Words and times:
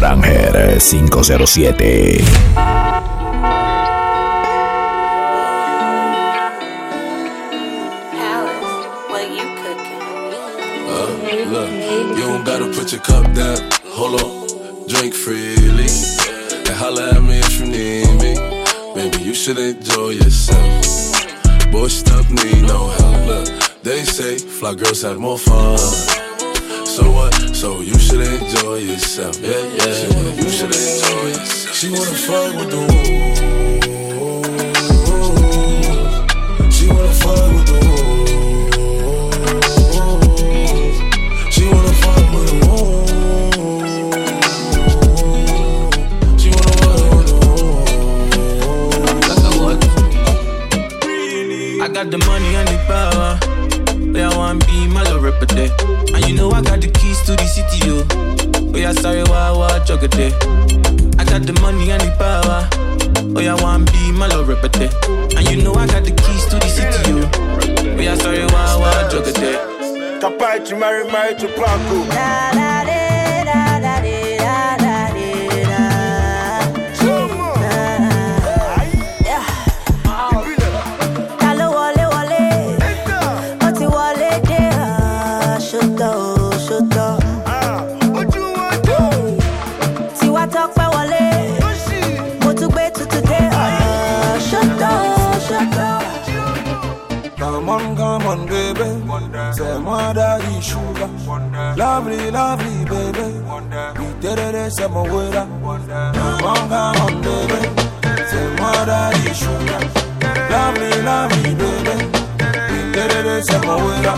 Franger 0.00 0.80
507. 0.80 2.70
put 12.72 12.92
your 12.92 13.00
cup 13.02 13.24
down. 13.34 13.58
Hold 13.84 14.22
on, 14.22 14.88
drink 14.88 15.12
freely. 15.12 15.88
And 16.66 16.76
holla 16.80 17.10
at 17.10 17.22
me 17.22 17.38
if 17.38 17.60
you 17.60 17.66
need 17.66 18.08
me. 18.22 18.34
Maybe 18.94 19.22
you 19.22 19.34
should 19.34 19.58
enjoy 19.58 20.10
yourself. 20.10 21.70
Boy, 21.70 21.88
stuff 21.88 22.30
need 22.30 22.62
no 22.62 22.88
help. 22.88 23.26
Look, 23.26 23.82
they 23.82 24.04
say 24.04 24.38
fly 24.38 24.74
girls 24.74 25.02
have 25.02 25.18
more 25.18 25.38
fun. 25.38 25.78
So 26.86 27.10
what? 27.12 27.29
So 27.60 27.82
you 27.82 27.98
should 27.98 28.22
enjoy 28.22 28.76
yourself. 28.76 29.38
Yeah, 29.42 29.50
yeah. 29.50 30.32
You 30.32 30.48
should 30.48 30.72
enjoy 30.74 31.28
yourself. 31.28 31.74
She 31.76 31.90
wanna 31.90 32.16
fuck 32.24 32.54
with 32.56 32.70
the 32.70 32.78
wolves. 32.88 33.38
She 36.74 36.86
wanna 36.88 37.12
fuck 37.20 37.52
with 37.52 37.66
the 37.68 37.76
wolves. 37.84 38.16
She 41.54 41.62
wanna 41.66 41.92
fuck 42.00 42.24
with 42.32 42.46
the 42.48 42.56
wolves. 42.64 43.12
I 49.28 49.48
watch 49.60 49.84
I 51.82 51.84
got 51.92 52.06
the 52.10 52.16
money 52.24 52.54
and 52.56 52.68
the 52.68 52.78
power. 52.88 53.38
Where 54.12 54.28
I 54.28 54.28
want 54.34 54.66
be 54.66 54.86
my 54.88 55.02
little 55.02 55.20
ripper 55.20 55.44
there. 55.44 55.99
And 56.14 56.24
you 56.28 56.34
know 56.34 56.50
I 56.50 56.62
got 56.62 56.80
the 56.80 56.90
keys 56.90 57.20
to 57.26 57.32
the 57.36 57.46
city, 57.46 57.86
yo. 57.86 58.02
Oh, 58.14 58.72
Where 58.72 58.88
I 58.88 58.92
sorry, 58.92 59.22
why, 59.24 59.50
why, 59.52 59.78
jugger 59.80 60.10
there. 60.10 60.32
I 61.18 61.24
got 61.24 61.42
the 61.42 61.52
money 61.60 61.90
and 61.90 62.00
the 62.02 62.10
power. 62.18 62.68
Where 63.34 63.50
I 63.52 63.62
want 63.62 63.90
be 63.92 64.12
my 64.12 64.26
little 64.28 64.44
ripper 64.44 64.68
there. 64.68 64.90
And 65.36 65.48
you 65.50 65.62
know 65.62 65.74
I 65.74 65.86
got 65.86 66.04
the 66.04 66.12
keys 66.12 66.44
to 66.46 66.56
the 66.58 66.68
city, 66.68 67.10
yo. 67.10 67.20
Oh, 67.22 67.96
Where 67.96 68.10
I 68.10 68.14
sorry, 68.16 68.44
why, 68.46 68.76
why, 68.80 69.08
jugger 69.10 69.34
there. 69.34 69.60
Capai, 70.20 70.66
tu 70.66 70.76
marry, 70.76 71.04
marry, 71.10 71.34
tu 71.34 71.48
Paco. 71.48 72.69
Lovely, 101.80 102.30
lovely 102.30 102.84
baby. 102.84 103.40
We 103.98 104.06
did 104.20 104.38
it, 104.38 104.70
c'est 104.76 104.86
mon 104.90 105.02
wera. 105.08 105.46
Come 105.62 106.72
on, 106.72 107.22
baby. 107.22 107.60
C'est 108.28 108.60
moi 108.60 108.84
daddy 108.84 109.32
sugar. 109.32 109.80
Lovely, 110.50 110.90
lovely 111.02 111.54
baby. 111.54 111.96
We 112.70 112.92
did 112.92 113.24
it, 113.24 113.44
c'est 113.46 113.64
mon 113.64 113.78
wera. 113.82 114.14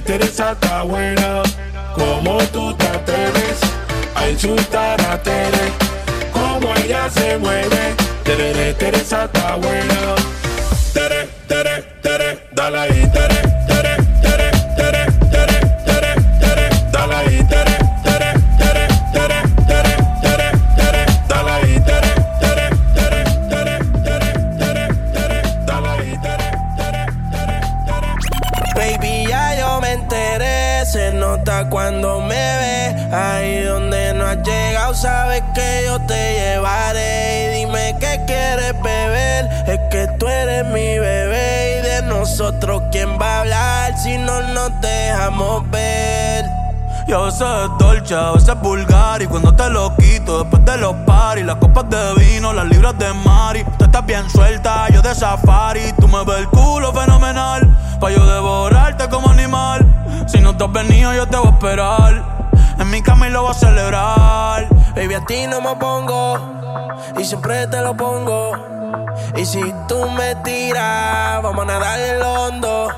Teresa 0.00 0.52
está 0.52 0.82
buena. 0.82 1.42
Como 1.94 2.38
tú 2.52 2.74
te 2.74 2.86
atreves 2.88 3.60
a 4.16 4.28
insultar 4.28 5.00
a 5.02 5.22
Tere. 5.22 5.72
Como 6.32 6.74
ella 6.76 7.08
se 7.08 7.38
mueve. 7.38 7.94
Tere, 8.24 8.74
Teresa 8.74 9.26
está 9.26 9.54
buena. 9.56 10.33
A 47.14 47.22
veces 47.22 47.42
es 47.42 47.78
dolce, 47.78 48.14
a 48.14 48.32
veces 48.32 48.48
es 48.48 48.60
vulgar. 48.60 49.22
Y 49.22 49.26
cuando 49.26 49.54
te 49.54 49.70
lo 49.70 49.94
quito, 49.96 50.42
después 50.42 50.64
de 50.64 50.76
los 50.78 50.94
paris 51.06 51.44
Las 51.44 51.56
copas 51.56 51.88
de 51.88 52.14
vino, 52.14 52.52
las 52.52 52.66
libras 52.66 52.98
de 52.98 53.12
mari. 53.12 53.64
Tú 53.78 53.84
estás 53.84 54.04
bien 54.04 54.28
suelta, 54.28 54.88
yo 54.88 55.00
de 55.02 55.14
safari. 55.14 55.92
Tú 56.00 56.08
me 56.08 56.24
ves 56.24 56.38
el 56.38 56.48
culo 56.48 56.92
fenomenal 56.92 57.68
Pa' 58.00 58.10
yo 58.10 58.24
devorarte 58.26 59.08
como 59.08 59.28
animal. 59.28 59.86
Si 60.26 60.40
no 60.40 60.56
te 60.56 60.64
has 60.64 60.72
venido, 60.72 61.14
yo 61.14 61.26
te 61.26 61.36
voy 61.36 61.48
a 61.48 61.50
esperar. 61.50 62.22
En 62.78 62.90
mi 62.90 63.00
cama 63.02 63.28
y 63.28 63.30
lo 63.30 63.42
voy 63.42 63.50
a 63.52 63.54
celebrar. 63.54 64.68
Baby, 64.96 65.14
a 65.14 65.24
ti 65.24 65.46
no 65.48 65.60
me 65.60 65.74
pongo 65.76 66.38
Y 67.18 67.24
siempre 67.24 67.66
te 67.68 67.80
lo 67.80 67.96
pongo. 67.96 68.52
Y 69.36 69.44
si 69.44 69.60
tú 69.88 70.08
me 70.10 70.34
tiras 70.36 71.42
Vamos 71.42 71.62
a 71.62 71.66
nadar 71.66 72.00
en 72.00 72.16
el 72.16 72.22
hondo. 72.22 72.88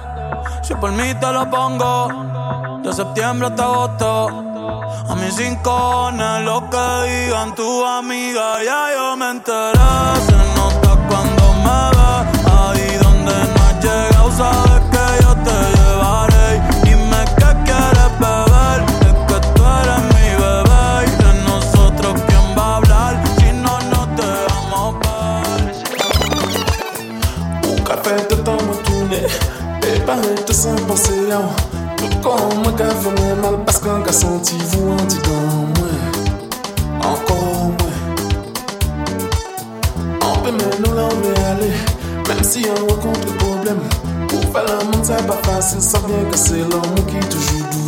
Si 0.63 0.75
por 0.75 0.93
mí 0.93 1.15
te 1.15 1.33
lo 1.33 1.49
pongo 1.51 2.36
septiembre 2.97 3.49
hasta 3.49 3.63
agosto. 3.65 4.29
A 5.11 5.15
mis 5.17 5.35
cinco 5.35 6.11
lo 6.45 6.71
que 6.71 6.87
digan 7.11 7.55
tu 7.55 7.85
amiga, 7.85 8.65
ya 8.65 8.89
yo 8.97 9.17
me 9.19 9.33
enteré. 9.33 9.91
Se 10.27 10.37
nota 10.57 10.97
cuando 11.07 11.45
me 11.65 11.81
ve, 11.97 12.13
ahí 12.57 12.89
donde 13.05 13.35
no 13.53 13.61
has 13.67 13.77
llegado, 13.85 14.31
sabes 14.41 14.83
que 14.93 15.07
yo 15.23 15.31
te 15.47 15.57
llevaré. 15.77 16.49
Dime 16.85 17.21
qué 17.39 17.51
quieres 17.67 18.13
beber, 18.25 18.79
es 19.09 19.17
que 19.29 19.39
tú 19.55 19.63
eres 19.81 20.03
mi 20.15 20.29
bebé. 20.43 20.87
Y 21.07 21.13
de 21.23 21.33
nosotros, 21.51 22.13
¿quién 22.27 22.47
va 22.57 22.67
a 22.67 22.77
hablar 22.77 23.13
si 23.37 23.49
no 23.53 23.75
nos 23.93 24.07
dejamos 24.17 24.89
ver? 25.05 25.65
Un 27.69 27.79
café 27.85 28.15
te 28.23 28.37
tomo 28.37 28.73
tu 28.87 28.97
ne, 29.05 29.21
pas 30.07 30.19
te 30.47 30.55
sans 30.55 30.81
penser 30.89 31.86
Kon 32.25 32.43
mwen 32.63 32.77
ka 32.79 32.89
fè 33.03 33.11
mwen 33.17 33.41
mal 33.43 33.57
Paskan 33.69 34.03
ka 34.07 34.13
senti 34.13 34.59
vou 34.73 34.93
an 34.97 35.07
ti 35.11 35.19
dan 35.27 35.47
mwen 35.77 35.97
Ankon 37.11 37.75
mwen 37.79 37.97
Anpe 40.21 40.51
men 40.59 40.77
nou 40.83 40.93
la 40.99 41.09
ou 41.09 41.23
mwen 41.23 41.43
ale 41.53 41.73
Mem 42.29 42.45
si 42.45 42.67
an 42.73 42.83
wakontre 42.91 43.33
problem 43.41 43.83
Pou 44.29 44.43
fè 44.53 44.67
la 44.69 44.79
moun 44.85 45.03
sa 45.07 45.23
pa 45.29 45.41
fasil 45.49 45.83
Sa 45.85 46.03
vyen 46.07 46.31
ka 46.33 46.39
se 46.47 46.63
lan 46.63 46.87
mwen 46.93 47.05
ki 47.11 47.27
toujou 47.31 47.65
douvan 47.65 47.86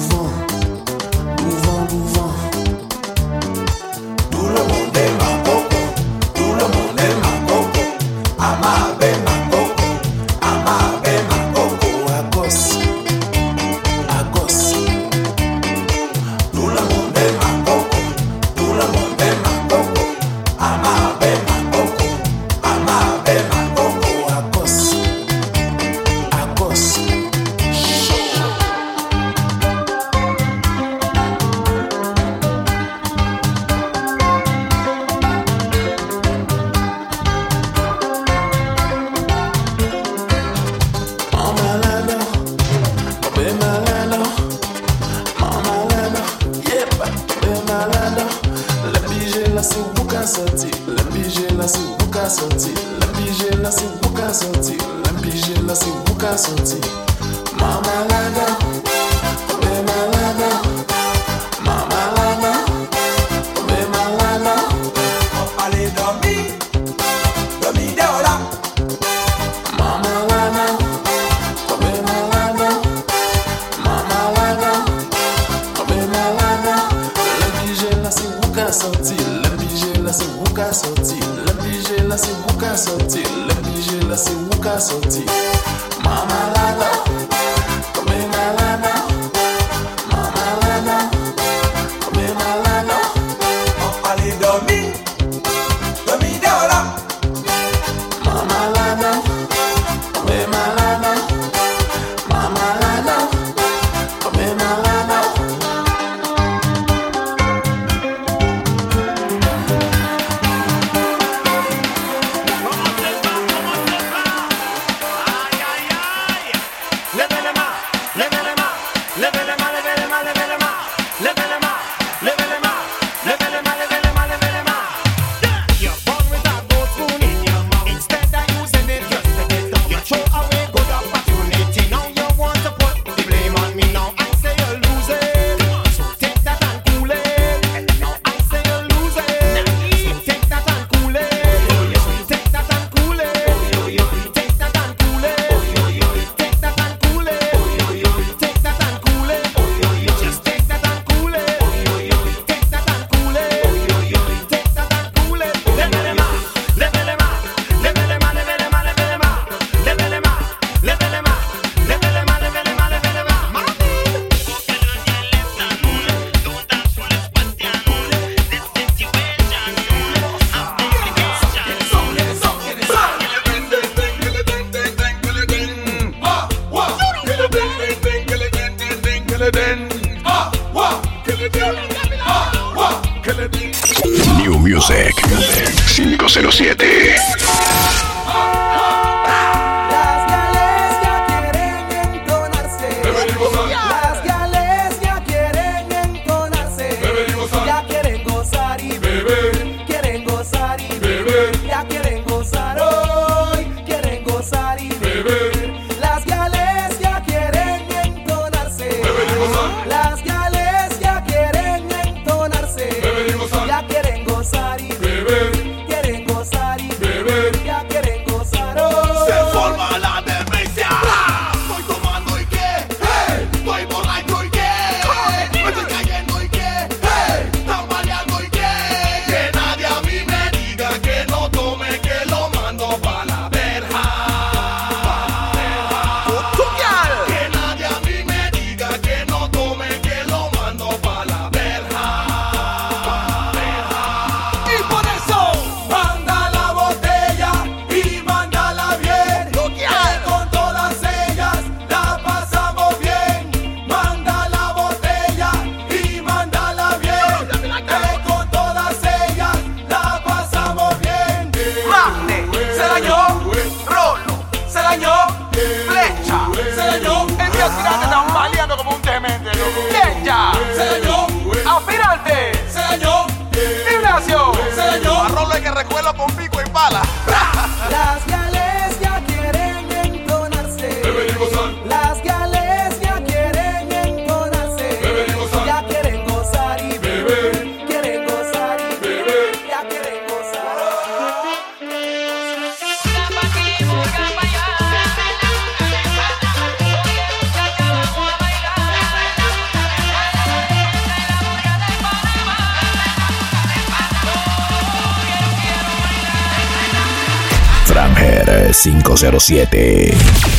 507. 308.92 310.57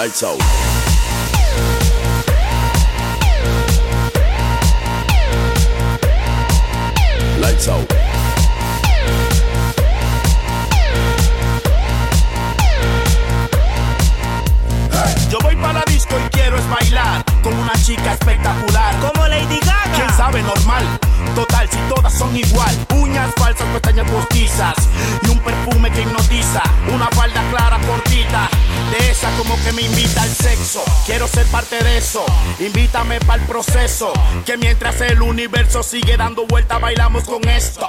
Lights 0.00 0.22
out. 0.22 0.38
Lights 7.38 7.68
out. 7.68 7.86
Yo 15.28 15.38
voy 15.42 15.54
para 15.56 15.74
la 15.74 15.84
disco 15.84 16.16
y 16.18 16.28
quiero 16.30 16.56
es 16.56 16.66
bailar 16.70 17.22
con 17.42 17.52
una 17.52 17.74
chica 17.84 18.14
espectacular. 18.14 18.98
Como 19.00 19.28
Lady 19.28 19.60
Gaga. 19.60 19.92
¿Quién 19.94 20.08
sabe 20.16 20.42
normal? 20.42 20.98
Total, 21.34 21.68
si 21.70 21.78
todas 21.92 22.12
son 22.12 22.36
igual. 22.36 22.74
Uñas 22.94 23.32
falsas, 23.36 23.66
pestañas 23.68 24.10
postizas. 24.10 24.74
Y 25.22 25.28
un 25.28 25.38
perfume 25.40 25.90
que 25.90 26.02
hipnotiza. 26.02 26.62
Una 26.92 27.08
falda 27.08 27.42
clara, 27.50 27.78
cortita. 27.86 28.48
De 28.90 29.10
esa 29.10 29.30
como 29.38 29.56
que 29.62 29.72
me 29.72 29.82
invita 29.82 30.22
al 30.22 30.30
sexo. 30.30 30.82
Quiero 31.06 31.28
ser 31.28 31.46
parte 31.46 31.82
de 31.82 31.98
eso. 31.98 32.24
Invítame 32.58 33.20
para 33.20 33.42
el 33.42 33.48
proceso. 33.48 34.12
Que 34.44 34.56
mientras 34.56 35.00
el 35.00 35.22
universo 35.22 35.82
sigue 35.82 36.16
dando 36.16 36.46
vuelta, 36.46 36.78
bailamos 36.78 37.24
con 37.24 37.48
esto. 37.48 37.86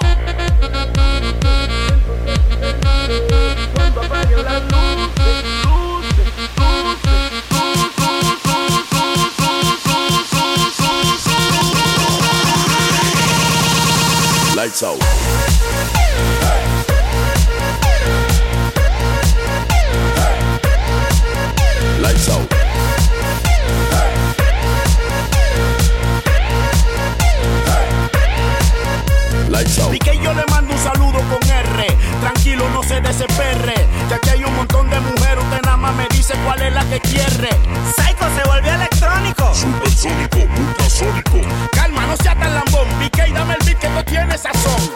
Lights 14.61 14.83
out. 14.83 14.99
Lights 29.49 29.79
out. 29.79 29.93
Y 29.95 29.97
que 29.97 30.19
yo 30.19 30.31
le 30.31 30.45
mando 30.51 30.75
un 30.75 30.79
saludo 30.79 31.17
con 31.21 31.49
R. 31.49 31.87
Tranquilo, 32.21 32.69
no 32.69 32.83
se 32.83 33.01
desespere. 33.01 33.73
Que 34.09 34.13
aquí 34.13 34.29
hay 34.29 34.43
un 34.43 34.55
montón 34.55 34.87
de 34.91 34.99
mujeres. 34.99 35.21
Más 35.81 35.95
me 35.95 36.07
dice 36.09 36.35
cuál 36.45 36.61
es 36.61 36.73
la 36.73 36.85
que 36.85 36.99
quiere. 36.99 37.49
Psycho 37.95 38.25
se 38.35 38.47
volvió 38.47 38.71
electrónico. 38.71 39.51
Supersónico, 39.55 40.37
ultrasónico. 40.55 41.41
Calma, 41.71 42.05
no 42.05 42.15
sea 42.17 42.35
tan 42.35 42.53
lambón. 42.53 42.87
Piqué 42.99 43.29
y 43.29 43.31
dame 43.31 43.55
el 43.59 43.65
beat 43.65 43.79
que 43.79 43.89
no 43.89 44.05
tiene 44.05 44.37
sazón. 44.37 44.91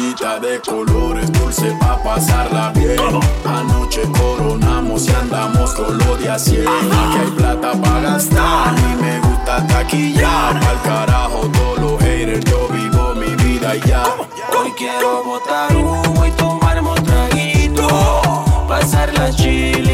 De 0.00 0.58
colores, 0.62 1.30
dulce 1.30 1.76
pa' 1.78 2.02
pasarla 2.02 2.72
bien. 2.74 2.98
Anoche 3.44 4.00
coronamos 4.10 5.06
y 5.06 5.10
andamos 5.10 5.74
con 5.74 5.98
lo 5.98 6.16
de 6.16 6.30
a 6.30 6.38
cien. 6.38 6.66
Aquí 6.66 7.18
hay 7.18 7.30
plata 7.36 7.72
pa' 7.72 8.00
gastar 8.00 8.74
y 8.78 9.02
me 9.02 9.20
gusta 9.20 9.66
taquillar. 9.66 10.56
Al 10.56 10.82
carajo 10.82 11.50
todos 11.52 11.78
los 11.80 12.02
haters, 12.02 12.44
yo 12.46 12.66
vivo 12.68 13.14
mi 13.14 13.34
vida 13.44 13.76
y 13.76 13.80
ya. 13.86 14.04
Hoy 14.58 14.72
quiero 14.78 15.22
botar 15.22 15.76
humo 15.76 16.24
y 16.26 16.30
tomarme 16.30 16.88
un 16.88 17.04
traguito. 17.04 17.86
Pasarla 18.68 19.30
chilling 19.32 19.80
con 19.84 19.89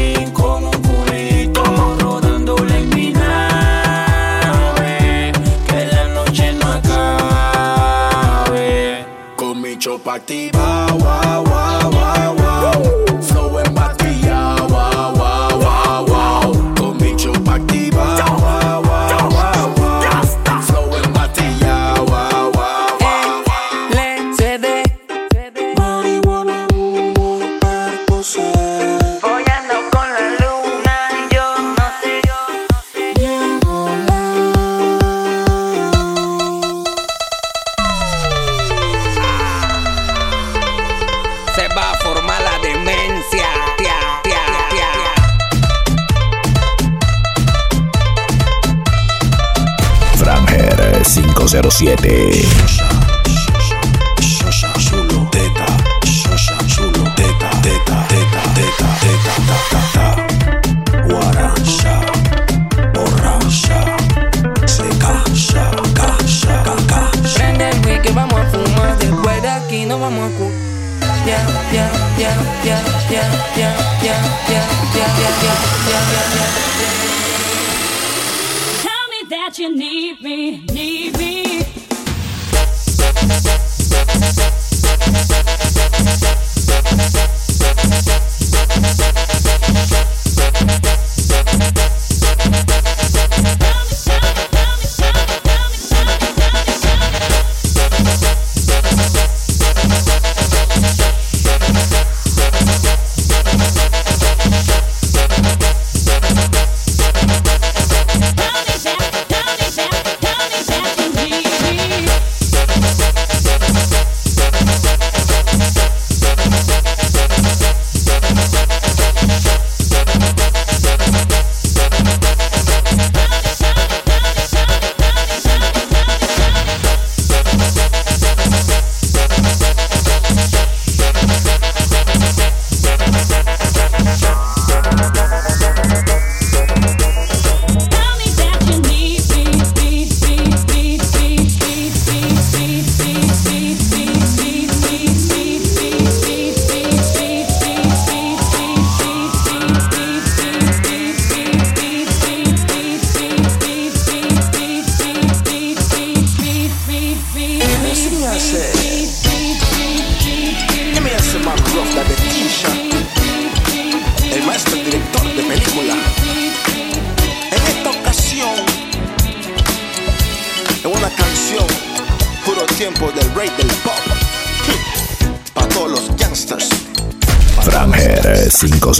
pa' 9.99 10.15
activar, 10.15 10.93
wow, 10.97 11.46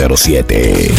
507. 0.08 0.97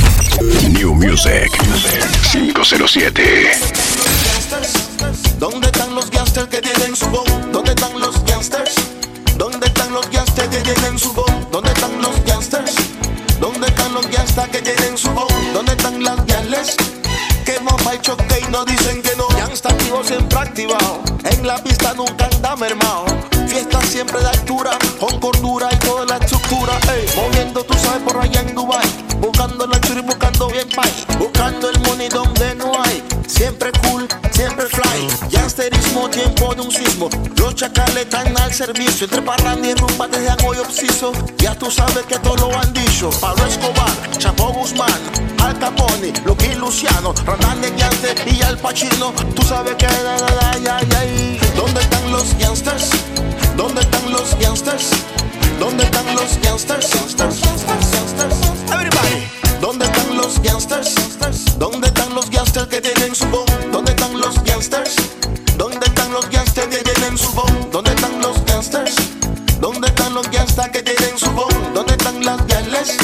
Su? 71.18 71.31
¿Dónde 71.74 71.92
están 71.92 72.24
las 72.24 72.46
gales? 72.46 72.96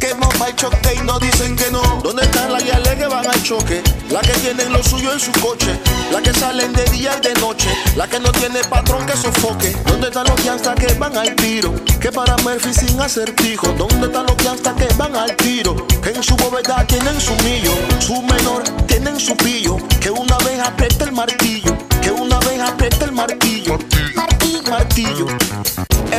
Que 0.00 0.10
hemos 0.10 0.40
al 0.40 0.56
choque 0.56 0.94
y 0.96 1.06
no 1.06 1.18
dicen 1.18 1.54
que 1.54 1.70
no. 1.70 1.82
¿Dónde 2.02 2.22
están 2.22 2.52
las 2.52 2.64
gales 2.64 2.94
que 2.96 3.06
van 3.06 3.26
al 3.26 3.42
choque? 3.42 3.82
La 4.10 4.20
que 4.20 4.32
tienen 4.32 4.72
lo 4.72 4.82
suyo 4.82 5.12
en 5.12 5.20
su 5.20 5.30
coche. 5.32 5.78
La 6.10 6.20
que 6.22 6.32
salen 6.32 6.72
de 6.72 6.84
día 6.86 7.12
y 7.18 7.20
de 7.20 7.34
noche. 7.40 7.68
La 7.94 8.08
que 8.08 8.18
no 8.18 8.32
tiene 8.32 8.60
patrón 8.64 9.04
que 9.06 9.16
sofoque. 9.16 9.76
¿Dónde 9.86 10.08
están 10.08 10.26
los 10.26 10.44
gangsters 10.44 10.80
que 10.80 10.94
van 10.94 11.16
al 11.16 11.34
tiro? 11.36 11.74
Que 12.00 12.10
para 12.10 12.36
Murphy 12.38 12.72
sin 12.72 13.00
acertijo. 13.00 13.68
¿Dónde 13.78 14.06
están 14.06 14.26
los 14.26 14.36
gangsters 14.38 14.76
que 14.76 14.94
van 14.94 15.14
al 15.14 15.36
tiro? 15.36 15.86
Que 16.02 16.10
en 16.10 16.22
su 16.22 16.34
bóveda 16.36 16.84
tienen 16.86 17.20
su 17.20 17.34
millo. 17.44 17.72
Su 18.00 18.22
menor 18.22 18.62
tienen 18.86 19.20
su 19.20 19.36
pillo. 19.36 19.76
Que 20.00 20.10
una 20.10 20.38
vez 20.38 20.58
aprieta 20.58 21.04
el 21.04 21.12
martillo. 21.12 21.76
Que 22.00 22.10
una 22.10 22.38
vez 22.40 22.60
aprieta 22.60 23.04
el 23.04 23.12
martillo. 23.12 23.78
Martillo, 24.16 24.62
martillo. 24.70 25.26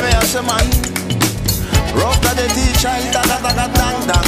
Me 0.04 0.10
hace 0.16 0.42
mal. 0.42 1.23
Roca 1.96 2.34
de 2.34 2.48
ticha 2.50 3.00
y 3.00 3.12
ta 3.12 3.22
ta 3.22 3.40
ta 3.40 3.72
ta 3.74 4.22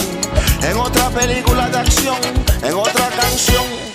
En 0.68 0.78
otra 0.78 1.10
película 1.10 1.70
de 1.70 1.78
acción, 1.78 2.18
en 2.64 2.74
otra 2.74 3.10
canción. 3.10 3.95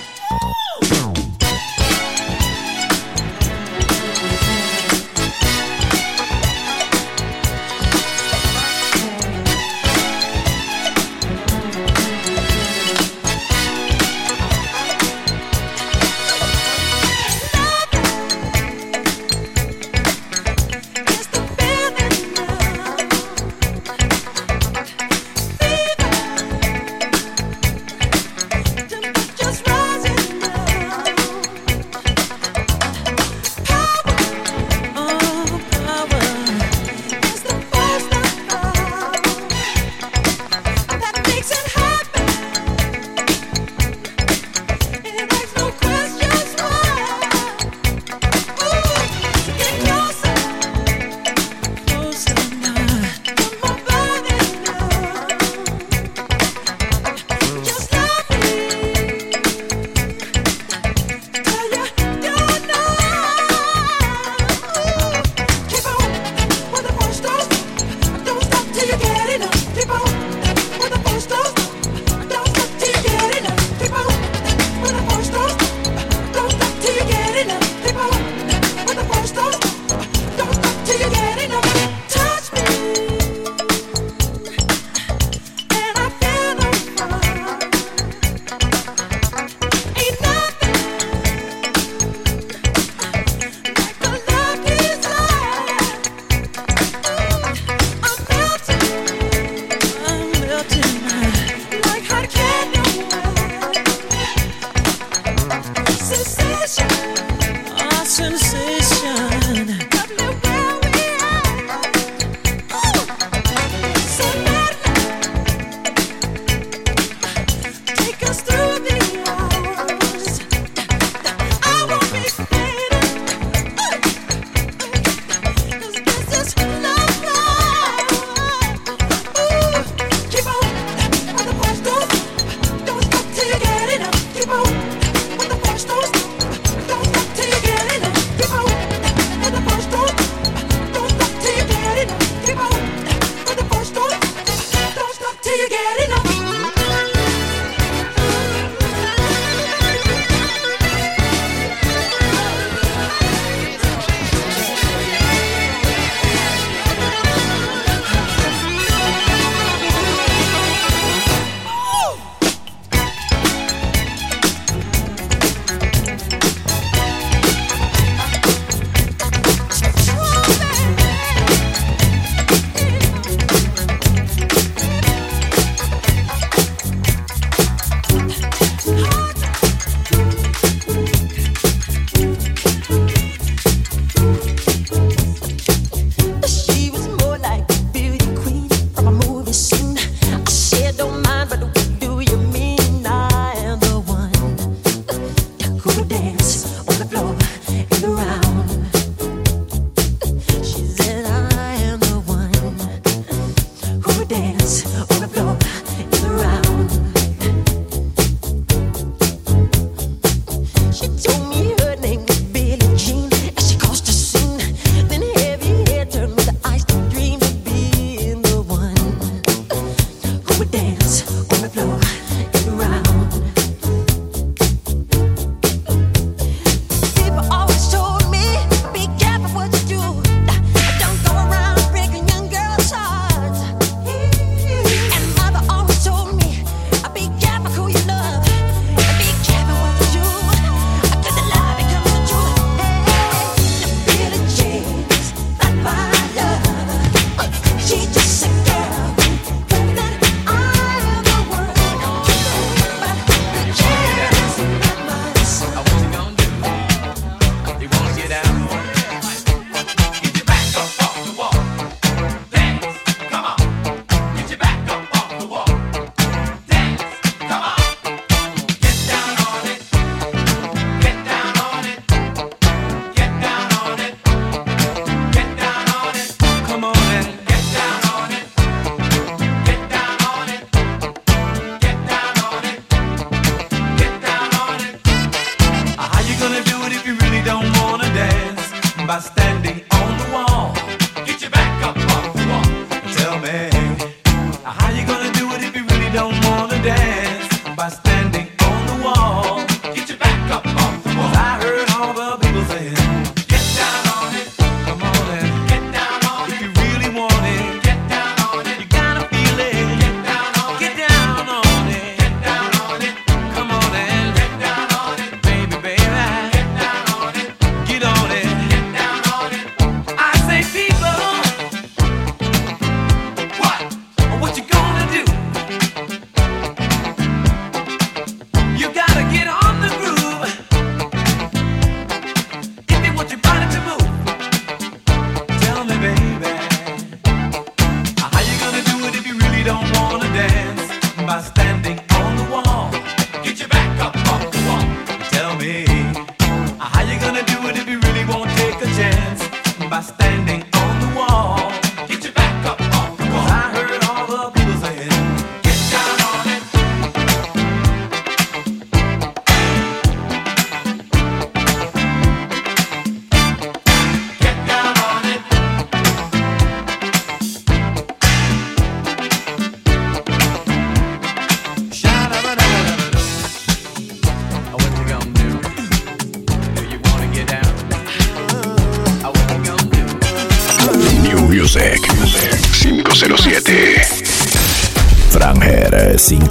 she 211.00 211.08
told 211.08 211.48
me. 211.48 211.79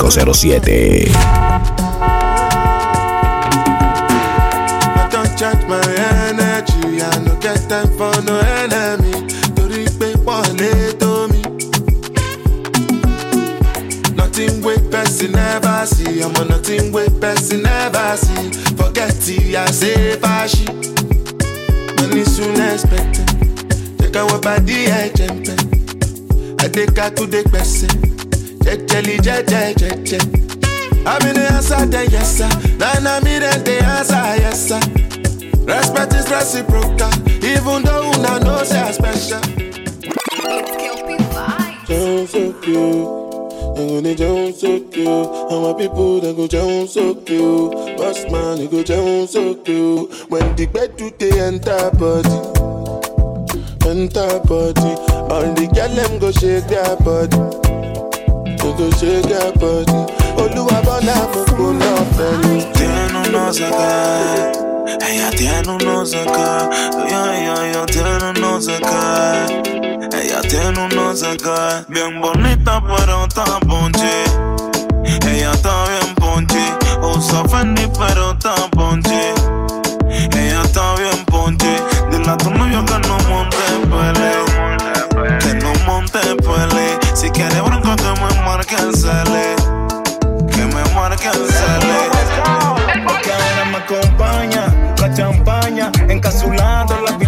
507. 0.09 2.09
nothing 14.15 14.61
wey 14.61 14.77
person 14.89 15.31
never 15.31 15.85
see. 15.85 16.21
I'm 16.21 16.33
omo 16.33 16.49
nothing 16.49 16.91
wey 16.91 17.07
person 17.21 17.63
never 17.63 18.17
see. 18.17 18.49
Forget 18.75 19.13
it 19.29 19.55
I 19.55 19.65
say 19.71 20.15
fashi 20.17 20.65
money 21.97 22.23
soon 22.23 22.59
expected 22.61 23.27
take 23.99 24.15
our 24.15 24.39
body 24.39 24.85
ẹ 24.99 25.11
jẹ 25.17 25.27
n 25.33 25.37
pẹ 25.45 25.55
adeka 26.63 27.05
tún 27.15 27.27
dé 27.31 27.41
pẹsẹ. 27.53 27.87
Jẹ́jẹ́lì 28.99 29.17
jẹ́jẹ́ 29.25 29.73
jẹ́jẹ́. 29.79 30.21
I'm 31.07 31.25
in 31.27 31.33
the 31.35 31.53
answer, 31.53 31.85
then 31.85 32.09
yes 32.11 32.37
sir. 32.37 32.49
Then 32.79 33.07
I'm 33.07 33.25
in 33.27 33.39
the 33.63 33.75
answer, 33.95 34.35
yes 34.43 34.67
sir. 34.67 34.81
Respect 35.71 36.13
is 36.19 36.29
reciprocal, 36.29 37.11
even 37.51 37.83
though 37.83 38.11
una 38.11 38.39
know 38.43 38.61
say 38.65 38.81
I 38.81 38.91
special. 38.91 39.39
Jones 41.87 42.29
so 42.31 42.51
cute, 42.61 43.07
I'm 43.77 43.87
gonna 43.87 44.15
Jones 44.15 44.59
so 44.59 44.79
cute. 44.91 45.29
And 45.51 45.63
my 45.63 45.73
people 45.79 46.19
they 46.19 46.33
go 46.35 46.47
Jones 46.47 46.91
so 46.91 47.15
cute. 47.15 47.71
Boss 47.97 48.29
man, 48.29 48.57
you 48.57 48.67
go 48.67 48.83
Jones 48.83 49.31
so 49.31 49.55
cute. 49.55 50.11
When 50.29 50.55
the 50.57 50.65
bed 50.65 50.97
do 50.97 51.09
they 51.17 51.39
enter 51.39 51.89
body, 52.01 52.39
enter 53.87 54.39
body. 54.43 54.91
All 55.31 55.47
the 55.55 55.65
girl 55.73 55.93
them 55.95 56.19
go 56.19 56.31
shake 56.33 56.65
their 56.67 56.95
body, 56.97 57.37
shake 58.99 59.27
their 59.31 59.51
body. 59.59 59.99
Olúwa 60.41 60.77
bọ́lá 60.85 61.17
unos 63.49 63.61
acá, 63.61 64.29
ella 65.07 65.29
tiene 65.31 65.69
unos 65.69 66.13
acá, 66.13 66.69
ella, 67.07 67.85
tiene 67.85 68.29
unos 68.37 68.67
acá, 68.67 69.45
ella 70.13 70.41
tiene 70.41 70.79
bien 71.87 72.21
bonita 72.21 72.81
pero 72.81 73.25
está 73.25 73.59
ponche, 73.67 74.23
ella 75.03 75.51
está 75.51 75.83
bien 75.89 76.15
ponche, 76.15 76.63
usa 77.01 77.43
Fendi 77.49 77.87
pero 77.97 78.28
marque 88.89 88.95
el 88.95 88.95
cele 88.95 89.55
que 90.51 90.65
me 90.65 90.95
marque 90.95 91.27
el 91.27 91.47
cele. 91.47 92.09
Porque 93.05 93.31
ahora 93.31 93.65
me 93.71 93.77
acompaña 93.77 94.73
la 94.99 95.13
champaña, 95.13 95.91
encapsulando 96.07 96.95
la 97.01 97.18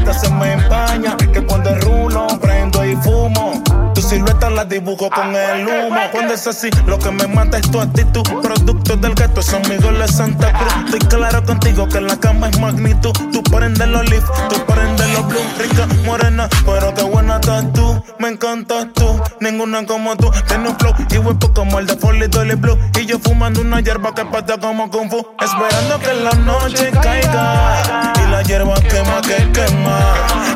dibujo 4.72 5.10
con 5.10 5.36
el 5.36 5.68
humo. 5.68 6.00
Cuando 6.12 6.34
es 6.34 6.48
así, 6.48 6.70
lo 6.88 6.98
que 6.98 7.12
me 7.12 7.28
mata 7.28 7.58
es 7.58 7.70
tu 7.70 7.80
actitud. 7.80 8.24
Producto 8.42 8.96
del 8.96 9.14
gato, 9.14 9.42
son 9.42 9.64
amigos 9.66 10.00
de 10.00 10.08
Santa 10.08 10.54
Cruz. 10.54 10.74
Estoy 10.86 11.00
claro 11.10 11.44
contigo 11.44 11.88
que 11.88 11.98
en 11.98 12.08
la 12.08 12.18
cama 12.18 12.50
es 12.50 12.60
magnitud. 12.60 13.12
Tú 13.32 13.44
prendes 13.44 13.88
los 13.88 14.10
leaf, 14.10 14.24
tú 14.50 14.66
prendes 14.66 15.08
los 15.14 15.28
blue. 15.28 15.42
Rica, 15.60 15.88
morena, 16.06 16.48
pero 16.66 16.94
qué 16.94 17.04
buena 17.04 17.36
estás 17.36 17.72
tú. 17.74 18.02
Me 18.18 18.30
encantas 18.30 18.88
tú, 18.94 19.20
ninguna 19.42 19.86
como 19.86 20.16
tú. 20.16 20.32
Tiene 20.48 20.70
un 20.70 20.78
flow 20.78 20.94
y 21.10 21.18
huepo 21.18 21.54
como 21.54 21.80
el 21.80 21.88
de 21.88 21.98
Foley 21.98 22.30
Dolly 22.30 22.56
Blue. 22.56 22.78
Y 23.00 23.06
yo 23.06 23.20
fumando 23.20 23.62
una 23.62 23.82
hierba 23.82 24.16
que 24.16 24.24
pata 24.26 24.58
como 24.58 24.90
Kung 24.90 25.10
Fu. 25.10 25.28
Esperando 25.40 26.00
que 26.00 26.14
la 26.14 26.32
noche 26.32 26.92
caiga. 27.02 28.14
Y 28.16 28.32
la 28.32 28.42
hierba 28.44 28.76
quema 28.76 29.22
que 29.22 29.52
quema. 29.52 30.00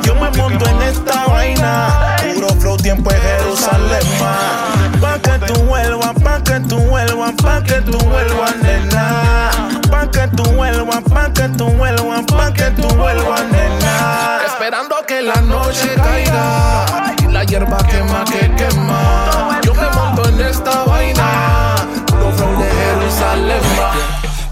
Yo 0.04 0.15
me 0.15 0.30
monto 0.38 0.65
en 0.67 0.82
esta 0.84 1.25
vaina. 1.25 2.15
Puro 2.36 2.47
flow, 2.60 2.78
tiempo 2.78 3.12
es 3.12 3.21
Jerusalén. 3.21 4.05
Ma. 4.20 5.00
Pa' 5.02 5.20
que 5.20 5.46
tú 5.46 5.62
vuelvas, 5.63 6.13
pa' 6.24 6.44
que 6.44 6.60
tú 6.62 6.78
vuelvas, 6.78 7.34
pa' 7.41 7.63
que 7.63 7.82
tú 7.82 7.98
vuelvas, 7.98 8.56
nena. 8.58 9.52
Pa' 9.89 10.10
que 10.12 10.28
tú 10.36 10.44
vuelvas, 10.52 11.04
pa' 11.04 11.32
que 11.34 11.50
tú 11.50 11.68
vuelvas, 11.68 12.24
pa' 12.26 12.54
que 12.54 12.72
tú 12.72 12.88
vuelvas, 12.96 13.44
nena. 13.52 14.39
Esperando 14.46 14.96
que 15.08 15.22
la 15.22 15.41
noche 15.41 15.96
caiga. 15.96 16.86
Y 17.24 17.32
la 17.32 17.44
hierba 17.44 17.78
quema 17.78 18.24
que 18.26 18.52
quema. 18.56 19.60
Yo 19.63 19.74
me 19.74 19.89
monto 19.89 20.28
en 20.30 20.41
esta 20.41 20.84
vaina. 20.86 21.76
Puro 22.08 22.32
flow 22.32 22.60
de 22.60 22.72
Jerusalén. 22.72 23.62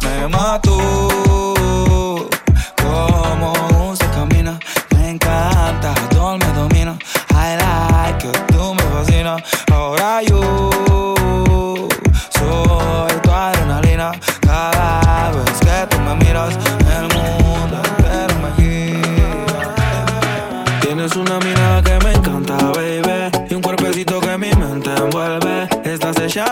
Me 0.01 0.27
mató 0.27 1.12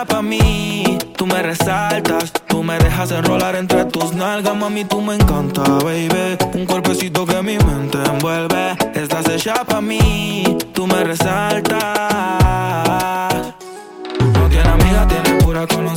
Hecha 0.02 0.14
pa' 0.16 0.22
mí. 0.22 0.98
Tú 1.16 1.26
me 1.26 1.42
resaltas. 1.42 2.32
Tú 2.48 2.64
me 2.64 2.76
dejas 2.78 3.12
enrolar 3.12 3.54
entre 3.54 3.84
tus 3.84 4.12
nalgas, 4.12 4.56
mami. 4.56 4.84
Tú 4.84 5.00
me 5.00 5.14
encanta, 5.14 5.62
baby. 5.62 6.36
Un 6.54 6.66
cuerpecito 6.66 7.24
que 7.24 7.40
mi 7.40 7.56
mente 7.58 7.98
envuelve. 8.04 8.76
Estás 8.94 9.28
hecha 9.28 9.64
pa' 9.64 9.80
mí. 9.80 10.58
Tú 10.74 10.88
me 10.88 11.04
resaltas. 11.04 11.78
No 14.34 14.48
tiene 14.48 14.68
amiga, 14.68 15.06
tiene 15.06 15.40
pura 15.40 15.66
conocida. 15.68 15.91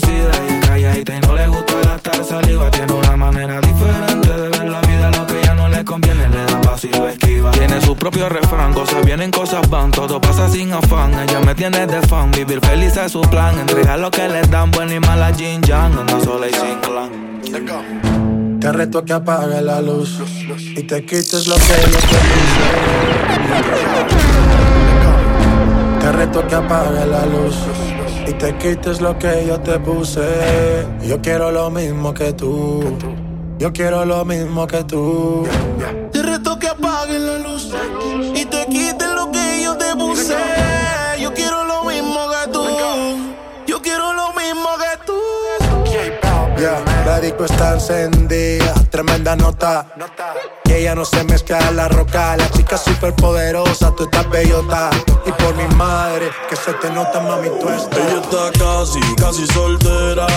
Sin 10.56 10.72
afán. 10.72 11.14
Ella 11.20 11.42
me 11.42 11.54
tiene 11.54 11.86
de 11.86 12.02
fan, 12.08 12.32
vivir 12.32 12.62
feliz 12.62 12.96
es 12.96 13.12
su 13.12 13.22
plan. 13.22 13.60
Entregar 13.60 14.00
lo 14.00 14.10
que 14.10 14.28
le 14.30 14.42
dan, 14.44 14.72
buena 14.72 14.94
y 14.96 15.00
mala 15.00 15.34
Jin 15.34 15.62
Yang. 15.62 16.00
Anda 16.00 16.20
sola 16.22 16.48
y 16.48 16.54
sin 16.54 16.80
clan. 16.80 18.60
Te 18.62 18.72
reto 18.72 19.04
que 19.04 19.14
apague 19.14 19.62
la 19.62 19.82
luz 19.82 20.22
y 20.58 20.84
te 20.84 21.04
quites 21.04 21.48
lo 21.48 21.56
que 21.56 21.78
yo 21.92 22.00
te 22.12 22.20
puse. 22.30 22.66
Te 26.00 26.12
reto 26.12 26.48
que 26.48 26.56
apague 26.56 27.06
la 27.06 27.26
luz 27.26 27.56
y 28.26 28.34
te 28.34 28.56
quites 28.58 29.02
lo 29.02 29.20
que 29.20 29.46
yo 29.48 29.60
te 29.60 29.78
puse. 29.80 30.26
Yo 31.06 31.22
quiero 31.22 31.52
lo 31.52 31.70
mismo 31.70 32.14
que 32.14 32.32
tú. 32.32 32.98
Yo 33.60 33.74
quiero 33.74 34.06
lo 34.06 34.24
mismo 34.24 34.66
que 34.68 34.84
tú. 34.86 35.46
Disco 47.26 47.46
está 47.46 47.74
encendida, 47.74 48.74
tremenda 48.92 49.36
nota. 49.36 49.88
Y 50.66 50.74
ella 50.74 50.96
no 50.96 51.06
se 51.06 51.24
mezcla 51.24 51.60
en 51.70 51.76
la 51.76 51.88
roca. 51.88 52.38
La 52.38 52.50
chica 52.52 52.78
super 52.78 53.14
poderosa, 53.16 53.92
tú 53.96 54.04
estás 54.04 54.30
bellota. 54.30 54.92
Y 55.26 55.32
por 55.32 55.56
mi 55.56 55.68
madre, 55.76 56.30
que 56.50 56.56
se 56.56 56.74
te 56.74 56.90
nota, 56.92 57.20
mami, 57.20 57.50
tú. 57.60 57.68
Ella 57.68 58.22
está 58.22 58.52
casi, 58.60 59.00
casi 59.16 59.48
soltera. 59.48 60.28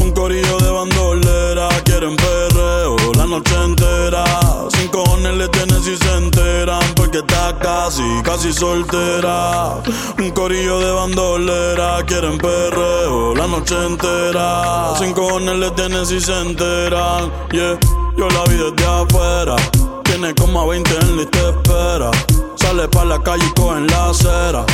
Un 0.00 0.12
corillo 0.12 0.58
de 0.58 0.70
bandolera, 0.70 1.68
quieren 1.84 2.16
perreo 2.16 2.83
la 3.24 3.38
noche 3.38 3.54
entera. 3.64 4.24
Sin 4.70 4.88
cojones 4.88 5.34
le 5.34 5.48
tienen 5.48 5.82
si 5.82 5.96
se 5.96 6.16
enteran, 6.16 6.82
porque 6.94 7.18
está 7.18 7.56
casi, 7.58 8.02
casi 8.22 8.52
soltera. 8.52 9.82
Un 10.18 10.30
corillo 10.30 10.78
de 10.80 10.92
bandolera, 10.92 12.04
quieren 12.06 12.38
perreo 12.38 13.34
la 13.34 13.46
noche 13.46 13.74
entera. 13.86 14.94
Sin 14.98 15.12
cojones 15.12 15.56
le 15.56 15.70
tienen 15.72 16.04
si 16.06 16.20
se 16.20 16.38
enteran, 16.38 17.30
yeah. 17.52 17.78
Yo 18.16 18.28
la 18.28 18.44
vi 18.44 18.56
desde 18.56 18.86
afuera, 18.86 19.56
tiene 20.04 20.34
como 20.34 20.60
a 20.60 20.66
20 20.66 20.94
en 20.94 21.16
la 21.16 21.24
te 21.26 21.48
espera. 21.48 22.10
Sale 22.56 22.88
pa' 22.88 23.04
la 23.04 23.22
calle 23.22 23.44
y 23.44 23.60
coge 23.60 23.78
en 23.78 23.86
la 23.86 24.10
acera. 24.10 24.64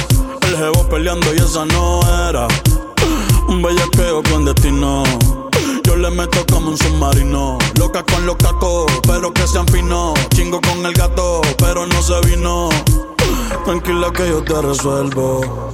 El 0.43 0.57
jevo 0.57 0.89
peleando 0.89 1.33
y 1.35 1.39
esa 1.39 1.65
no 1.67 2.01
era. 2.29 2.49
Un 3.49 3.63
bellaqueo 3.63 4.23
con 4.25 4.45
destino. 4.45 5.05
Yo 5.91 5.97
le 5.97 6.11
meto 6.11 6.47
como 6.47 6.69
un 6.69 6.79
submarino. 6.79 7.59
Loca 7.77 8.05
con 8.05 8.25
los 8.25 8.37
cacos, 8.37 8.87
pero 9.09 9.33
que 9.33 9.45
sean 9.49 9.67
finos. 9.67 10.15
Chingo 10.29 10.61
con 10.61 10.87
el 10.87 10.93
gato, 10.93 11.41
pero 11.59 11.85
no 11.85 12.01
se 12.01 12.21
vino. 12.29 12.69
Tranquila 13.65 14.13
que 14.13 14.29
yo 14.29 14.41
te 14.41 14.63
resuelvo. 14.63 15.73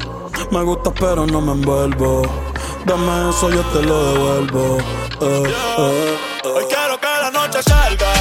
Me 0.50 0.62
gusta, 0.62 0.90
pero 0.92 1.26
no 1.26 1.42
me 1.42 1.52
envuelvo. 1.52 2.22
Dame 2.86 3.28
eso, 3.28 3.50
yo 3.50 3.60
te 3.74 3.82
lo 3.82 4.12
devuelvo. 4.12 4.78
Eh, 5.20 5.52
eh. 5.78 6.18
Hoy 6.44 6.64
quiero 6.66 6.98
que 6.98 7.06
la 7.06 7.30
noche 7.30 7.62
salga 7.62 8.15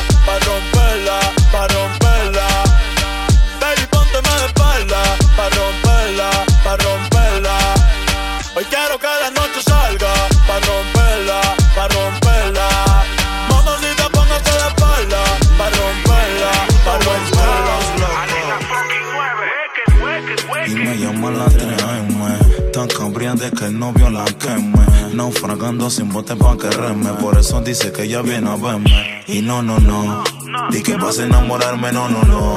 Naufragando 25.25 25.89
sin 25.89 26.09
bote 26.09 26.35
pa' 26.35 26.55
que 26.55 26.69
reme 26.69 27.09
Por 27.13 27.35
eso 27.39 27.59
dice 27.59 27.91
que 27.91 28.03
ella 28.03 28.21
viene 28.21 28.47
a 28.47 28.57
verme. 28.57 29.23
Y 29.27 29.41
no, 29.41 29.63
no, 29.63 29.79
no. 29.79 30.23
Di 30.69 30.83
que 30.83 30.97
vas 30.97 31.17
a 31.17 31.23
enamorarme, 31.23 31.91
no, 31.91 32.07
no, 32.07 32.21
no. 32.25 32.55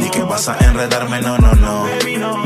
Di 0.00 0.10
que 0.10 0.22
vas 0.24 0.48
a 0.48 0.58
enredarme, 0.58 1.20
no, 1.22 1.38
no, 1.38 1.54
no. 1.54 1.86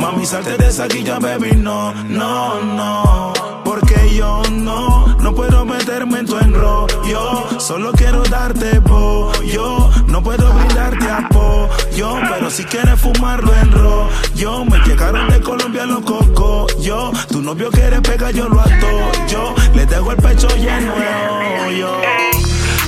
Mami, 0.01 0.27
salte 0.27 0.59
de 0.59 0.69
esa 0.69 0.87
guilla, 0.87 1.19
baby, 1.19 1.53
no, 1.57 1.95
no, 1.95 2.61
no. 2.61 3.33
Porque 3.65 4.15
yo 4.15 4.43
no 4.51 5.17
No 5.23 5.35
puedo 5.35 5.65
meterme 5.65 6.19
en 6.19 6.27
tu 6.27 6.37
enrollo. 6.37 7.59
Solo 7.59 7.93
quiero 7.93 8.23
darte 8.25 8.83
pollo 8.83 9.91
No 10.15 10.23
puedo 10.23 10.49
brindarte 10.53 11.11
apoyo 11.11 12.21
Pero 12.31 12.49
si 12.49 12.63
quieres 12.65 13.01
fumarlo 13.01 13.53
en 13.53 13.73
rollo 13.73 14.65
Me 14.65 14.79
llegaron 14.87 15.29
de 15.29 15.41
Colombia 15.41 15.85
los 15.87 16.05
cocos 16.05 16.79
Yo, 16.81 17.11
tu 17.29 17.43
novio 17.43 17.69
quiere 17.73 18.01
pegar, 18.01 18.33
yo 18.33 18.49
lo 18.49 18.61
ato 18.61 18.87
Yo 19.27 19.53
le 19.75 19.85
dejo 19.85 20.13
el 20.13 20.17
pecho 20.19 20.47
lleno 20.51 20.95
de 20.95 21.67
hoyo 21.67 21.97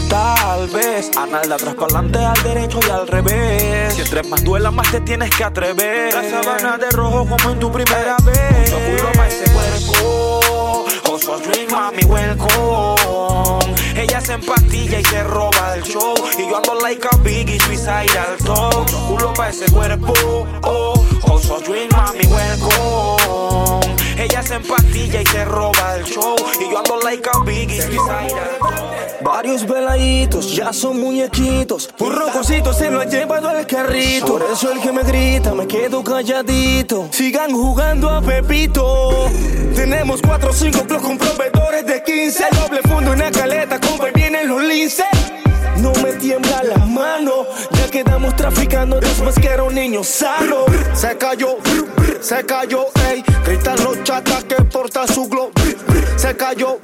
Tal 0.09 0.69
vez, 0.69 1.11
analda 1.17 1.57
atrás 1.57 1.75
para 1.75 1.99
adelante, 1.99 2.25
al 2.25 2.43
derecho 2.45 2.79
y 2.87 2.91
al 2.91 3.09
revés. 3.09 3.95
Si 3.95 4.03
entre 4.03 4.23
más 4.23 4.45
duela, 4.45 4.71
más 4.71 4.89
te 4.93 5.01
tienes 5.01 5.31
que 5.31 5.43
atrever. 5.43 6.15
La 6.15 6.31
sabana 6.31 6.79
de 6.79 6.91
rojo 6.91 7.27
como 7.27 7.51
en 7.51 7.59
tu 7.59 7.73
primera 7.73 8.17
vez. 8.25 8.71
Mucho 8.71 8.77
culo 8.77 9.13
pa' 9.17 9.27
ese 9.27 9.51
cuerpo. 9.51 10.85
Oso 11.11 11.39
drink, 11.41 11.73
mami, 11.73 12.05
welcome. 12.05 12.96
Se 14.27 14.33
empastilla 14.33 14.99
y 14.99 15.05
se 15.05 15.23
roba 15.23 15.77
el 15.77 15.85
show. 15.85 16.13
Y 16.37 16.51
yo 16.51 16.57
ando 16.57 16.75
like 16.81 17.07
a 17.07 17.17
biggie, 17.19 17.61
suicide 17.61 18.19
al 18.19 18.37
top. 18.39 18.91
Culo 19.07 19.33
pa' 19.35 19.51
ese 19.51 19.71
cuerpo. 19.71 20.13
Oh, 20.65 21.07
oso 21.31 21.61
drink, 21.61 21.93
mami, 21.93 22.27
welcome. 22.27 24.06
Ella 24.19 24.43
se 24.43 24.55
empastilla 24.55 25.21
y 25.21 25.27
se 25.27 25.45
roba 25.45 25.97
el 25.97 26.05
show. 26.05 26.37
Y 26.61 26.71
yo 26.71 26.79
ando 26.79 27.01
like 27.03 27.29
a 27.33 27.45
biggie. 27.45 27.83
Varios 29.23 29.67
veladitos 29.67 30.55
ya 30.55 30.73
son 30.73 31.01
muñequitos. 31.01 31.91
Un 31.99 32.15
rococito 32.15 32.73
se 32.73 32.91
lo 32.91 33.01
ha 33.01 33.05
llevado 33.05 33.49
al 33.49 33.67
carrito. 33.67 34.27
Por 34.27 34.43
eso 34.51 34.73
el 34.73 34.81
que 34.81 34.93
me 34.93 35.03
grita 35.03 35.55
me 35.55 35.67
quedo 35.67 36.03
calladito. 36.03 37.09
Sigan 37.11 37.53
jugando 37.53 38.09
a 38.09 38.23
Pepito. 38.23 39.29
Tenemos 39.75 40.23
cuatro 40.23 40.51
o 40.51 40.53
cinco 40.55 40.81
clubs 40.87 41.03
con 41.03 41.19
proveedores 41.19 41.87
de 41.87 42.03
15. 42.03 42.45
Doble 42.53 42.83
fondo, 42.83 43.13
una 43.13 43.31
caleta, 43.31 43.79
compa, 43.81 44.09
y 44.09 44.13
vienen 44.13 44.49
los 44.49 44.63
linces. 44.63 45.07
No 45.81 45.93
me 46.03 46.13
tiembla 46.15 46.63
la 46.63 46.85
mano, 46.87 47.47
ya 47.73 47.91
quedamos 47.91 48.35
traficando 48.37 48.99
después 49.01 49.35
que 49.39 49.49
era 49.49 49.63
un 49.63 49.75
niño 49.75 50.03
sano. 50.03 50.65
Se 50.95 51.17
cayó, 51.17 51.59
se 52.21 52.45
cayó, 52.45 52.87
ey. 53.09 53.23
Gritan 53.45 53.83
los 53.85 54.03
chatas 54.05 54.45
que 54.45 54.57
porta 54.57 55.07
su 55.07 55.29
glow. 55.29 55.51
Se 56.17 56.37
cayó, 56.37 56.79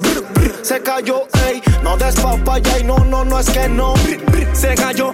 se 0.61 0.81
cayó, 0.81 1.27
ey. 1.47 1.61
No 1.83 1.97
des 1.97 2.15
papaya 2.15 2.79
y 2.79 2.83
no, 2.83 2.97
no, 2.99 3.25
no 3.25 3.39
es 3.39 3.49
que 3.49 3.67
no. 3.67 3.93
Se 4.53 4.75
cayó, 4.75 5.13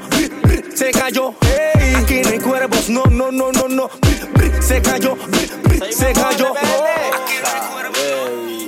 se 0.80 0.92
cayó, 0.92 1.34
ey. 1.42 1.94
Aquí 1.96 2.22
no 2.22 2.30
hay 2.30 2.40
cuervos, 2.40 2.90
no, 2.90 3.04
no, 3.04 3.34
no, 3.34 3.52
no, 3.52 3.68
no. 3.68 3.90
Se 4.62 4.82
cayó, 4.82 5.18
se 5.90 6.14
cayó. 6.14 6.54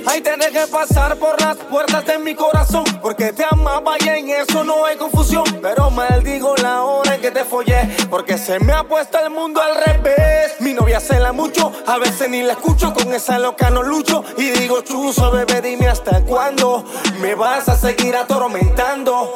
Ay, 0.06 0.20
tenés 0.20 0.50
que 0.50 0.66
pasar 0.66 1.16
por 1.16 1.40
las 1.40 1.56
puertas 1.56 2.04
de 2.04 2.18
mi 2.18 2.34
corazón 2.34 2.84
Porque 3.00 3.32
te 3.32 3.44
amaba 3.48 3.94
y 4.00 4.08
en 4.08 4.28
eso 4.28 4.62
no 4.62 4.84
hay 4.84 4.96
confusión. 4.96 5.44
Pero 5.62 5.90
maldigo 5.90 6.54
la 6.56 6.82
hora 6.82 7.14
en 7.14 7.20
que 7.20 7.30
te 7.30 7.44
follé 7.44 7.88
Porque 8.10 8.36
se 8.36 8.58
me 8.58 8.72
ha 8.72 8.84
puesto 8.84 9.18
el 9.18 9.30
mundo 9.30 9.62
al 9.62 9.74
revés. 9.76 10.60
Mi 10.60 10.74
novia 10.74 11.00
se 11.00 11.18
la 11.18 11.32
mucho, 11.32 11.72
a 11.86 11.98
veces 11.98 12.28
ni 12.28 12.42
la 12.42 12.54
escucho 12.54 12.92
Con 12.92 13.14
esa 13.14 13.38
loca 13.38 13.70
no 13.70 13.82
lucho. 13.82 14.22
Y 14.36 14.50
digo, 14.50 14.82
chuzo, 14.82 15.30
bebé, 15.30 15.62
dime 15.62 15.88
hasta 15.88 16.20
cuándo 16.24 16.84
Me 17.20 17.34
vas 17.34 17.70
a 17.70 17.76
seguir 17.78 18.14
atormentando 18.16 19.34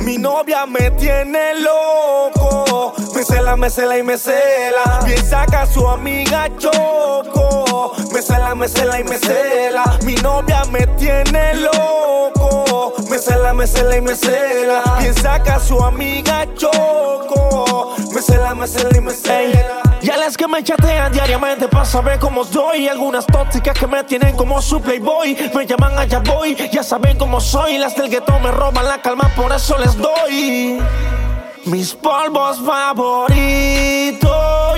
Mi 0.00 0.16
novia 0.16 0.66
me 0.66 0.90
tiene 0.92 1.54
loco. 1.60 2.94
Me 3.14 3.22
cela, 3.22 3.56
me 3.56 3.68
cela 3.70 3.98
y 3.98 4.02
me 4.02 4.16
cela. 4.16 5.00
Bien 5.04 5.24
saca 5.24 5.62
a 5.62 5.66
su 5.66 5.86
amiga 5.86 6.48
Choco. 6.56 7.92
Me 8.12 8.22
cela, 8.22 8.54
me 8.54 8.68
cela 8.68 9.00
y 9.00 9.04
me 9.04 9.18
cela. 9.18 9.98
Mi 10.04 10.14
novia 10.16 10.62
me 10.70 10.86
tiene 10.98 11.54
loco. 11.54 12.94
Me 13.10 13.18
cela, 13.18 13.52
me 13.52 13.66
cela 13.66 13.96
y 13.96 14.00
me 14.00 14.14
cela. 14.14 14.82
Bien 15.00 15.14
saca 15.14 15.56
a 15.56 15.60
su 15.60 15.82
amiga 15.82 16.46
Choco. 16.54 17.94
Me 18.14 18.22
cela, 18.22 18.54
me 18.54 18.66
cela 18.66 18.96
y 18.96 19.00
me 19.00 19.12
cela 19.12 19.89
y 20.02 20.10
a 20.10 20.16
las 20.16 20.36
que 20.36 20.48
me 20.48 20.62
chatean 20.64 21.12
diariamente 21.12 21.68
para 21.68 21.84
saber 21.84 22.18
cómo 22.18 22.42
estoy. 22.42 22.84
Y 22.84 22.88
algunas 22.88 23.26
tóxicas 23.26 23.78
que 23.78 23.86
me 23.86 24.02
tienen 24.04 24.34
como 24.36 24.62
su 24.62 24.80
playboy. 24.80 25.36
Me 25.54 25.66
llaman 25.66 25.98
allá 25.98 26.20
voy, 26.20 26.56
ya 26.72 26.82
saben 26.82 27.18
cómo 27.18 27.40
soy. 27.40 27.76
Las 27.78 27.94
del 27.96 28.08
gueto 28.08 28.38
me 28.40 28.50
roban 28.50 28.86
la 28.86 29.02
calma, 29.02 29.30
por 29.36 29.52
eso 29.52 29.76
les 29.78 29.96
doy. 29.96 30.80
Mis 31.66 31.94
polvos 31.94 32.58
favoritos 32.64 34.30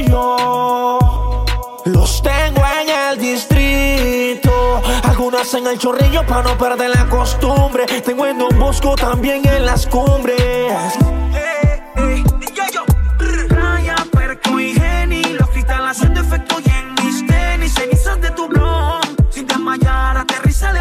yo 0.08 1.44
los 1.84 2.22
tengo 2.22 2.62
en 2.80 2.88
el 2.88 3.18
distrito. 3.18 4.82
Algunas 5.04 5.54
en 5.54 5.68
el 5.68 5.78
chorrillo 5.78 6.26
para 6.26 6.42
no 6.42 6.58
perder 6.58 6.90
la 6.90 7.06
costumbre. 7.08 7.86
Tengo 7.86 8.26
en 8.26 8.38
Don 8.38 8.58
Bosco 8.58 8.96
también 8.96 9.46
en 9.46 9.64
las 9.66 9.86
cumbres. 9.86 10.98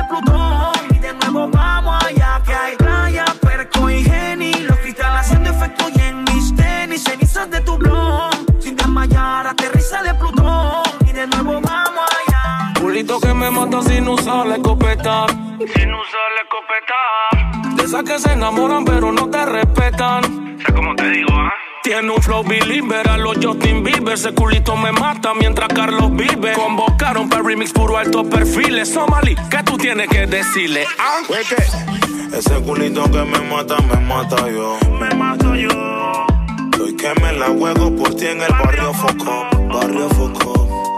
de 0.02 0.08
Plutón. 0.08 0.72
Y 0.96 1.00
de 1.00 1.14
nuevo 1.14 1.48
vamos 1.50 2.04
allá 2.06 2.42
que 2.46 2.54
hay 2.54 2.76
playa, 2.76 3.26
perco 3.42 3.90
y 3.90 4.04
geni. 4.04 4.54
Los 4.54 4.78
cristales 4.80 5.22
haciendo 5.22 5.50
efecto 5.50 5.86
y 5.96 6.02
en 6.02 6.24
mis 6.24 6.56
tenis, 6.56 7.04
cenizas 7.04 7.50
de 7.50 7.62
tu 7.62 7.78
blog. 7.78 8.32
Sin 8.60 8.76
desmayar, 8.76 9.48
aterriza 9.48 10.04
de 10.04 10.14
Plutón. 10.16 10.84
Y 11.06 11.12
de 11.12 11.28
nuevo 11.28 11.62
vamos 11.62 12.10
allá. 12.20 12.74
Pulito 12.80 13.20
que 13.20 13.34
me 13.34 13.50
mata 13.52 13.82
sin 13.84 14.08
usar 14.08 14.48
la 14.48 14.56
escopeta. 14.56 15.26
Sin 15.28 15.94
usar 15.94 16.28
la 16.36 16.42
escopeta. 16.46 17.76
De 17.76 17.84
esas 17.84 18.04
que 18.04 18.20
se 18.20 18.34
enamoran 18.34 18.86
pero 18.86 19.12
no 19.12 19.30
te 19.30 19.46
respetan. 19.46 20.58
O 20.58 20.62
sea, 20.62 20.76
como 20.76 20.96
te 20.96 21.10
digo, 21.10 21.30
ah. 21.32 21.61
Tiene 21.84 22.12
un 22.12 22.22
flow 22.22 22.44
believer 22.44 23.10
a 23.10 23.18
los 23.18 23.38
Justin 23.44 23.84
Bieber. 23.84 24.14
Ese 24.14 24.32
culito 24.34 24.76
me 24.76 24.92
mata 24.92 25.34
mientras 25.34 25.68
Carlos 25.70 26.12
vive. 26.16 26.54
Convocaron 26.54 27.28
para 27.28 27.42
remix 27.42 27.74
puro 27.74 27.98
alto 27.98 28.24
perfiles. 28.24 28.90
Somali, 28.90 29.36
¿qué 29.50 29.64
tú 29.64 29.78
tienes 29.78 30.08
que 30.08 30.28
decirle? 30.28 30.86
¿Ah? 31.00 31.22
Ese 32.38 32.62
culito 32.62 33.04
que 33.06 33.24
me 33.24 33.40
mata, 33.50 33.78
me 33.82 34.00
mata 34.00 34.48
yo. 34.48 34.78
Me 35.00 35.10
mato 35.16 35.56
yo. 35.56 35.70
Hoy 36.84 36.96
que 36.96 37.20
me 37.20 37.34
la 37.34 37.48
juego 37.48 37.96
por 37.96 38.14
ti 38.16 38.28
en 38.28 38.42
el 38.42 38.52
barrio 38.52 38.94
Foco. 38.94 39.48
Barrio 39.74 40.10
Foco. 40.10 40.98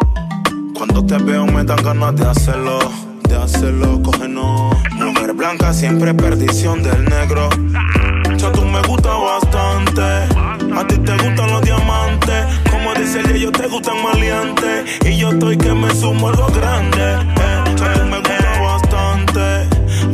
Cuando 0.73 1.05
te 1.05 1.17
veo 1.17 1.45
me 1.45 1.63
dan 1.63 1.81
ganas 1.81 2.15
de 2.17 2.27
hacerlo. 2.27 3.12
De 3.33 3.39
hacerlo, 3.39 3.99
cógenos. 4.03 4.75
Mujer 4.91 5.33
blanca, 5.33 5.73
siempre 5.73 6.13
perdición 6.13 6.83
del 6.83 7.03
negro. 7.05 7.49
Tú 7.49 8.63
me 8.63 8.79
gusta 8.83 9.09
bastante. 9.09 10.01
A 10.01 10.87
ti 10.87 10.99
te 10.99 11.13
gustan 11.13 11.49
los 11.49 11.63
diamantes. 11.63 12.45
Como 12.69 12.93
dice 12.93 13.21
el 13.21 13.39
yo 13.39 13.51
te 13.51 13.65
gustan 13.67 14.03
maleantes. 14.03 14.99
Y 15.03 15.17
yo 15.17 15.29
estoy 15.31 15.57
que 15.57 15.73
me 15.73 15.89
sumo 15.95 16.27
algo 16.27 16.45
grande. 16.49 17.01
Eh, 17.01 17.75
tú 17.75 18.05
me 18.05 18.17
gusta 18.19 18.61
bastante. 18.61 19.41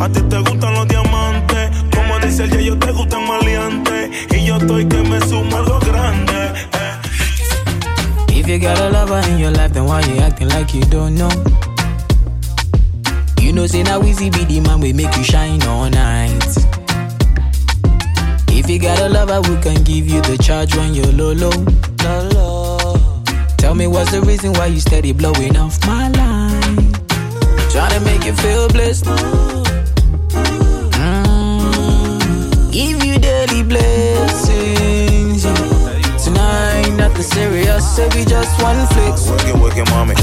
A 0.01 0.07
ti 0.07 0.21
te 0.21 0.39
gustan 0.39 0.73
los 0.75 0.87
diamantes. 0.87 1.71
Como 1.93 2.19
dice 2.19 2.45
el 2.45 2.57
yo 2.63 2.79
te 2.79 2.91
gustan 2.93 3.27
maleantes. 3.27 4.11
Y 4.31 4.45
yo 4.45 4.55
estoy 4.55 4.85
que 4.85 4.97
me 5.03 5.19
sumo 5.27 5.57
algo 5.57 5.77
grande. 5.79 6.53
If 8.29 8.47
you 8.47 8.59
got 8.59 8.79
a 8.79 8.89
lover 8.89 9.21
in 9.27 9.39
your 9.39 9.51
life, 9.51 9.73
then 9.73 9.83
why 9.83 9.99
you 10.03 10.21
acting 10.21 10.47
like 10.47 10.73
you 10.73 10.85
don't 10.85 11.15
know? 11.15 11.68
Know, 13.59 13.67
say 13.67 13.83
now 13.83 14.01
easy 14.03 14.29
be 14.29 14.45
the 14.45 14.61
man 14.61 14.79
we 14.79 14.93
make 14.93 15.13
you 15.17 15.23
shine 15.25 15.61
all 15.63 15.89
night. 15.89 16.47
If 18.47 18.69
you 18.69 18.79
got 18.79 18.97
a 19.01 19.09
lover 19.09 19.41
who 19.45 19.59
can 19.61 19.83
give 19.83 20.07
you 20.07 20.21
the 20.21 20.37
charge 20.37 20.73
when 20.77 20.93
you're 20.93 21.11
low, 21.11 21.33
low, 21.33 21.51
low. 22.31 23.21
Tell 23.57 23.75
me 23.75 23.85
what's 23.87 24.11
the 24.11 24.21
reason 24.21 24.53
why 24.53 24.67
you 24.67 24.79
steady 24.79 25.11
blowing 25.11 25.57
off 25.57 25.85
my 25.85 26.07
line? 26.07 26.93
Trying 27.69 27.99
to 27.99 27.99
make 28.05 28.23
you 28.23 28.31
feel 28.31 28.69
blessed. 28.69 29.03
Mm, 30.95 32.71
Give 32.71 33.03
you 33.03 33.19
daily 33.19 33.63
blessings. 33.63 35.43
Tonight, 36.23 36.95
nothing 36.95 37.23
serious, 37.23 37.83
say 37.93 38.07
we 38.15 38.23
just 38.23 38.61
one 38.63 38.87
flicks. 38.87 39.27
Working, 39.29 39.59
working, 39.61 39.85
mommy. 39.89 40.15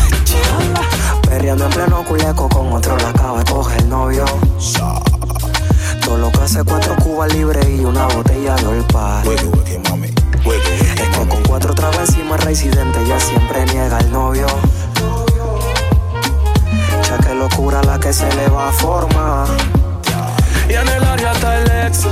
Perreando 1.37 1.67
en 1.67 1.71
pleno 1.71 2.03
culeco 2.03 2.49
con 2.49 2.73
otro 2.73 2.97
la 2.97 3.11
acaba 3.11 3.41
de 3.41 3.45
coger 3.45 3.83
el 3.83 3.91
novio. 3.91 4.25
Todo 6.03 6.17
lo 6.17 6.33
que 6.33 6.41
hace 6.41 6.65
cuatro 6.65 6.97
cubas 6.97 7.31
libres 7.31 7.69
y 7.69 7.85
una 7.85 8.07
botella 8.07 8.55
de 8.55 8.67
olpa. 8.67 9.23
Es 9.23 10.95
que 10.95 11.29
con 11.29 11.43
cuatro 11.43 11.75
tragos 11.75 11.99
encima 12.09 12.39
residente 12.39 13.07
ya 13.07 13.21
siempre 13.21 13.67
niega 13.67 13.99
el 13.99 14.11
novio. 14.11 14.47
Ya 17.07 17.19
que 17.19 17.35
locura 17.35 17.83
la 17.83 18.01
que 18.01 18.15
se 18.15 18.35
le 18.35 18.49
va 18.49 18.71
a 18.71 18.73
formar. 18.73 19.47
Y 20.71 20.73
en 20.73 20.89
el 20.89 21.05
área 21.05 21.33
está 21.33 21.59
el 21.59 21.87
ex. 21.87 22.07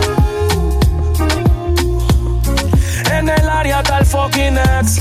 En 3.10 3.30
el 3.30 3.48
área 3.48 3.80
está 3.80 4.00
el 4.00 4.04
fucking 4.04 4.58
ex. 4.58 5.00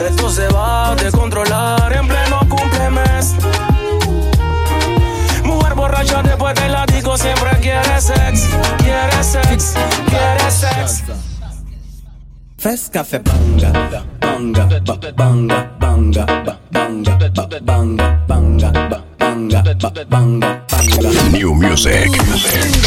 Esto 0.00 0.30
se 0.30 0.48
va 0.48 0.90
a 0.90 0.94
descontrolar 0.96 1.92
en 1.92 2.08
pleno 2.08 2.40
cumplemes. 2.48 3.34
Mujer 5.44 5.74
borracha 5.74 6.22
después 6.22 6.54
del 6.54 6.72
látigo 6.72 7.16
siempre 7.16 7.50
quiere 7.60 8.00
sex. 8.00 8.48
Quiere 8.78 9.24
sex, 9.24 9.74
quiere 10.08 10.50
sex. 10.50 11.04
Fes 12.56 12.88
café 12.90 13.18
banga, 13.18 13.70
banga, 14.20 14.64
ba, 14.64 14.98
banga, 15.14 15.70
banga, 15.78 16.24
ba, 16.24 16.58
banga, 16.70 17.18
ba, 17.18 17.60
banga, 17.60 18.24
banga, 18.26 18.70
ba, 18.88 19.04
banga, 19.18 19.62
ba, 19.62 19.74
banga, 19.74 20.04
banga. 20.08 20.63
New 21.32 21.54
Music 21.54 22.10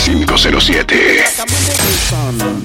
507. 0.06 0.94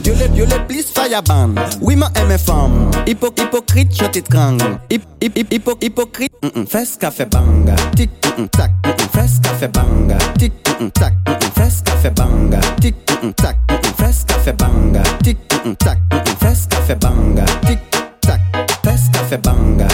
Dieu 0.03 0.15
les, 0.19 0.29
Dieu 0.29 0.45
les 0.45 0.59
please 0.69 0.93
fireban 0.93 1.55
Oui 1.81 1.97
ma 1.97 2.11
aime 2.15 2.37
femme 2.39 2.91
Hypo, 3.07 3.29
Hypocrite 3.39 3.97
je 3.99 4.05
t'étrangle 4.07 4.79
Hip, 4.91 5.03
hip, 5.23 5.33
hip, 5.37 5.47
hypo, 5.53 5.73
Hypocrite 5.81 6.33
mm 6.43 6.49
-mm. 6.55 6.67
Fes 6.67 6.97
café 7.01 7.25
banga 7.25 7.75
Tic 7.97 8.11
mm 8.25 8.45
-mm, 8.45 8.49
tac 8.51 8.71
mm 8.85 8.91
-mm. 8.93 9.09
Fes 9.13 9.41
café 9.43 9.69
banga 9.69 10.19
Tic 10.39 10.53
mm 10.53 10.87
-mm, 10.87 10.91
tac 10.93 11.13
mm 11.27 11.35
-mm. 11.35 11.51
Fes 11.57 11.83
café 11.85 12.11
banga 12.11 12.61
Tic 12.81 12.95
mm 13.11 13.17
-mm, 13.23 13.33
tac 13.35 13.57
mm 13.69 13.77
-mm. 13.77 13.95
Fes 13.97 14.25
café 14.29 14.53
banga 14.53 15.03
Tic 15.25 15.37
mm 15.53 15.59
-mm, 15.65 15.77
tac 15.77 15.99
mm 16.13 16.19
-mm. 16.19 16.37
Fes 16.43 16.67
café 16.69 16.95
banga 16.95 17.45
Tic 17.67 17.79
tac 18.21 18.41
Fes 18.85 19.03
café 19.13 19.37
banga 19.39 19.89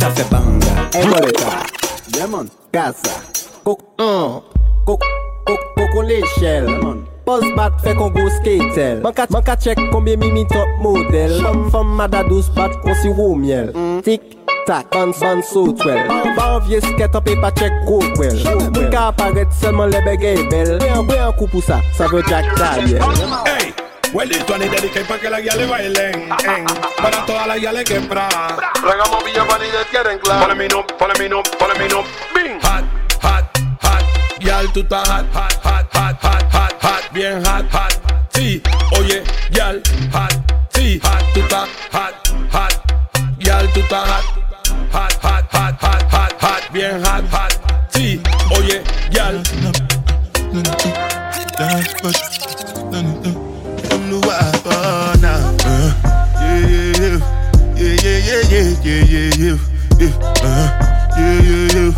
Cafe 0.00 0.24
banga, 0.30 0.88
eboleta, 0.92 1.66
diamond, 2.12 2.50
kasa 2.72 3.22
Kok, 3.64 3.80
an, 3.98 4.42
kok, 4.86 5.00
kok, 5.46 5.60
kok 5.76 5.96
on 5.96 6.06
l'echel 6.08 6.66
Poz 7.24 7.44
bat 7.56 7.72
fe 7.84 7.94
kon 7.96 8.12
go 8.12 8.26
skatel 8.38 9.02
Man 9.02 9.44
ka 9.44 9.56
chek 9.56 9.78
konbyen 9.92 10.20
mi 10.20 10.30
mi 10.32 10.44
top 10.50 10.68
model. 10.82 11.38
Fom 11.72 11.94
mada 11.96 12.22
dos 12.28 12.50
bat 12.56 12.74
kon 12.82 12.96
si 13.00 13.08
wou 13.08 13.34
miel. 13.34 13.72
Tik, 14.04 14.34
tak, 14.66 14.90
bans, 14.92 15.20
bans, 15.20 15.48
so 15.48 15.72
twel. 15.72 16.04
Ba 16.36 16.50
an 16.56 16.66
vie 16.66 16.82
sket 16.84 17.16
an 17.16 17.24
pe 17.24 17.38
pa 17.40 17.52
chek 17.54 17.72
go 17.88 18.02
kwel 18.18 18.36
Mou 18.74 18.90
ka 18.92 19.08
aparet 19.12 19.52
selman 19.60 19.94
lebe 19.94 20.18
gay 20.20 20.42
bel 20.50 20.76
Bwe 20.82 20.90
an, 20.90 21.08
bwe 21.08 21.22
an 21.22 21.32
kou 21.38 21.48
pou 21.48 21.64
sa, 21.64 21.80
sa 21.96 22.10
ve 22.12 22.24
jak 22.28 22.52
ta 22.58 22.76
yel 22.82 23.00
Hey! 23.46 23.83
Huelito 24.14 24.56
ni 24.56 24.68
dediqué 24.68 25.00
pa' 25.00 25.18
que 25.18 25.28
la 25.28 25.40
guía 25.40 25.56
le 25.56 25.66
bailen 25.66 26.30
en, 26.46 26.64
Para 27.02 27.26
todas 27.26 27.48
las 27.48 27.56
guiales 27.56 27.82
que 27.82 28.00
pra 28.00 28.28
Regamos 28.80 29.24
Villa 29.24 29.42
Vanilla 29.42 29.84
quieren 29.90 30.20
claro 30.20 30.46
Ponle 30.46 30.54
mi 30.54 30.68
no, 30.68 30.86
ponle 30.86 31.18
mi 31.18 31.28
no, 31.28 31.42
ponle 31.58 31.74
mi 31.80 31.88
no 31.88 32.04
Bing 32.32 32.60
Hot, 32.62 32.84
hot, 33.20 33.44
hot 33.82 34.04
Yal, 34.38 34.72
tú 34.72 34.82
estás 34.82 35.08
hot, 35.08 35.26
hot, 35.34 35.52
hot, 35.64 35.92
hot, 35.92 36.22
hot, 36.22 36.52
hot, 36.52 36.72
hot 36.80 37.12
Bien 37.12 37.44
hot, 37.44 37.66
hot 37.72 37.92
Sí, 38.32 38.62
oye, 38.96 39.24
yal, 39.50 39.82
hot 40.12 40.32
Sí, 40.72 41.00
hot, 41.02 41.32
tú 41.34 41.40
estás 41.40 41.68
hot, 41.90 42.14
hot 42.52 42.72
Yal, 43.40 43.68
tú 43.72 43.80
estás 43.80 44.08
hot 44.08 44.24
Hot, 44.92 45.12
hot, 45.24 45.44
hot, 45.52 45.82
hot, 45.82 46.12
hot, 46.12 46.40
hot 46.40 46.72
Bien 46.72 47.04
hot, 47.04 47.24
hot 47.32 47.52
Sí, 47.92 48.22
oye, 48.56 48.80
yal 49.10 49.42
Havana. 54.34 55.32
Uh, 55.64 55.90
yeah, 56.40 56.62
yeah, 56.74 57.18
yeah, 57.76 57.94
yeah, 58.00 58.18
yeah, 58.24 58.50
yeah, 58.50 58.68
yeah, 58.84 59.04
yeah, 59.04 59.30
yeah, 59.38 59.58
yeah, 59.98 60.12
uh, 60.42 60.66
yeah, 61.16 61.38
yeah, 61.44 61.70
yeah, 61.70 61.90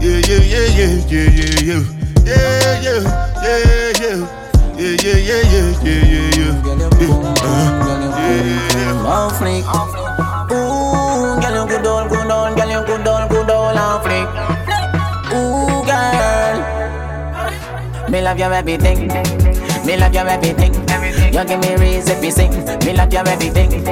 yeah, 0.00 0.18
yeah, 0.24 0.42
yeah, 0.42 0.72
yeah, 0.74 0.98
yeah, 1.10 1.28
yeah, 1.28 1.60
yeah. 1.64 1.82
Yeah, 2.24 2.40
yeah, 2.80 3.00
yeah, 3.44 3.60
yeah, 3.64 4.24
yeah, 4.76 4.96
yeah, 4.96 5.18
yeah, 5.18 5.42
yeah, 5.44 5.68
yeah, 5.84 6.00
yeah, 6.04 6.32
yeah. 6.38 6.64
One 9.04 9.28
flick, 9.36 9.64
ooh, 10.50 11.36
girl 11.40 11.54
you 11.54 11.64
good 11.68 11.86
all, 11.86 12.04
good 12.08 12.30
all, 12.30 12.48
girl 12.54 12.70
you 12.70 12.80
good 12.86 13.06
all, 13.06 13.28
good 13.28 13.50
all, 13.50 13.74
one 13.74 14.00
flick. 14.02 14.28
Ooh, 15.34 15.84
girl, 15.84 16.56
me 18.10 18.18
love 18.22 18.38
you 18.38 18.44
everything. 18.44 19.63
Me 19.84 19.96
love 19.98 20.14
your 20.14 20.26
everything. 20.26 20.72
You 21.32 21.44
give 21.44 21.60
me 21.60 22.00
to 22.00 22.30
sing. 22.32 22.50
Me 22.84 22.92
love 22.96 23.12
your 23.12 23.28
everything. 23.28 23.84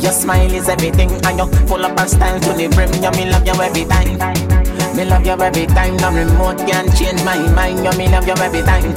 Your 0.00 0.12
smile 0.12 0.52
is 0.52 0.68
everything, 0.68 1.10
and 1.24 1.38
you 1.38 1.46
full 1.66 1.84
up 1.84 2.00
of 2.00 2.08
style 2.08 2.40
to 2.40 2.52
the 2.54 2.68
brim. 2.68 2.88
You 3.02 3.10
me 3.12 3.30
love 3.30 3.46
you 3.46 3.52
every 3.60 3.84
time. 3.84 4.16
Me 4.96 5.04
love 5.04 5.26
you 5.26 5.36
every 5.36 5.66
time. 5.66 5.96
No 5.98 6.08
remote 6.12 6.58
can 6.66 6.88
change 6.96 7.22
my 7.24 7.36
mind. 7.52 7.84
You 7.84 7.92
me 7.98 8.08
love 8.08 8.26
you 8.26 8.34
every 8.40 8.62
time. 8.62 8.88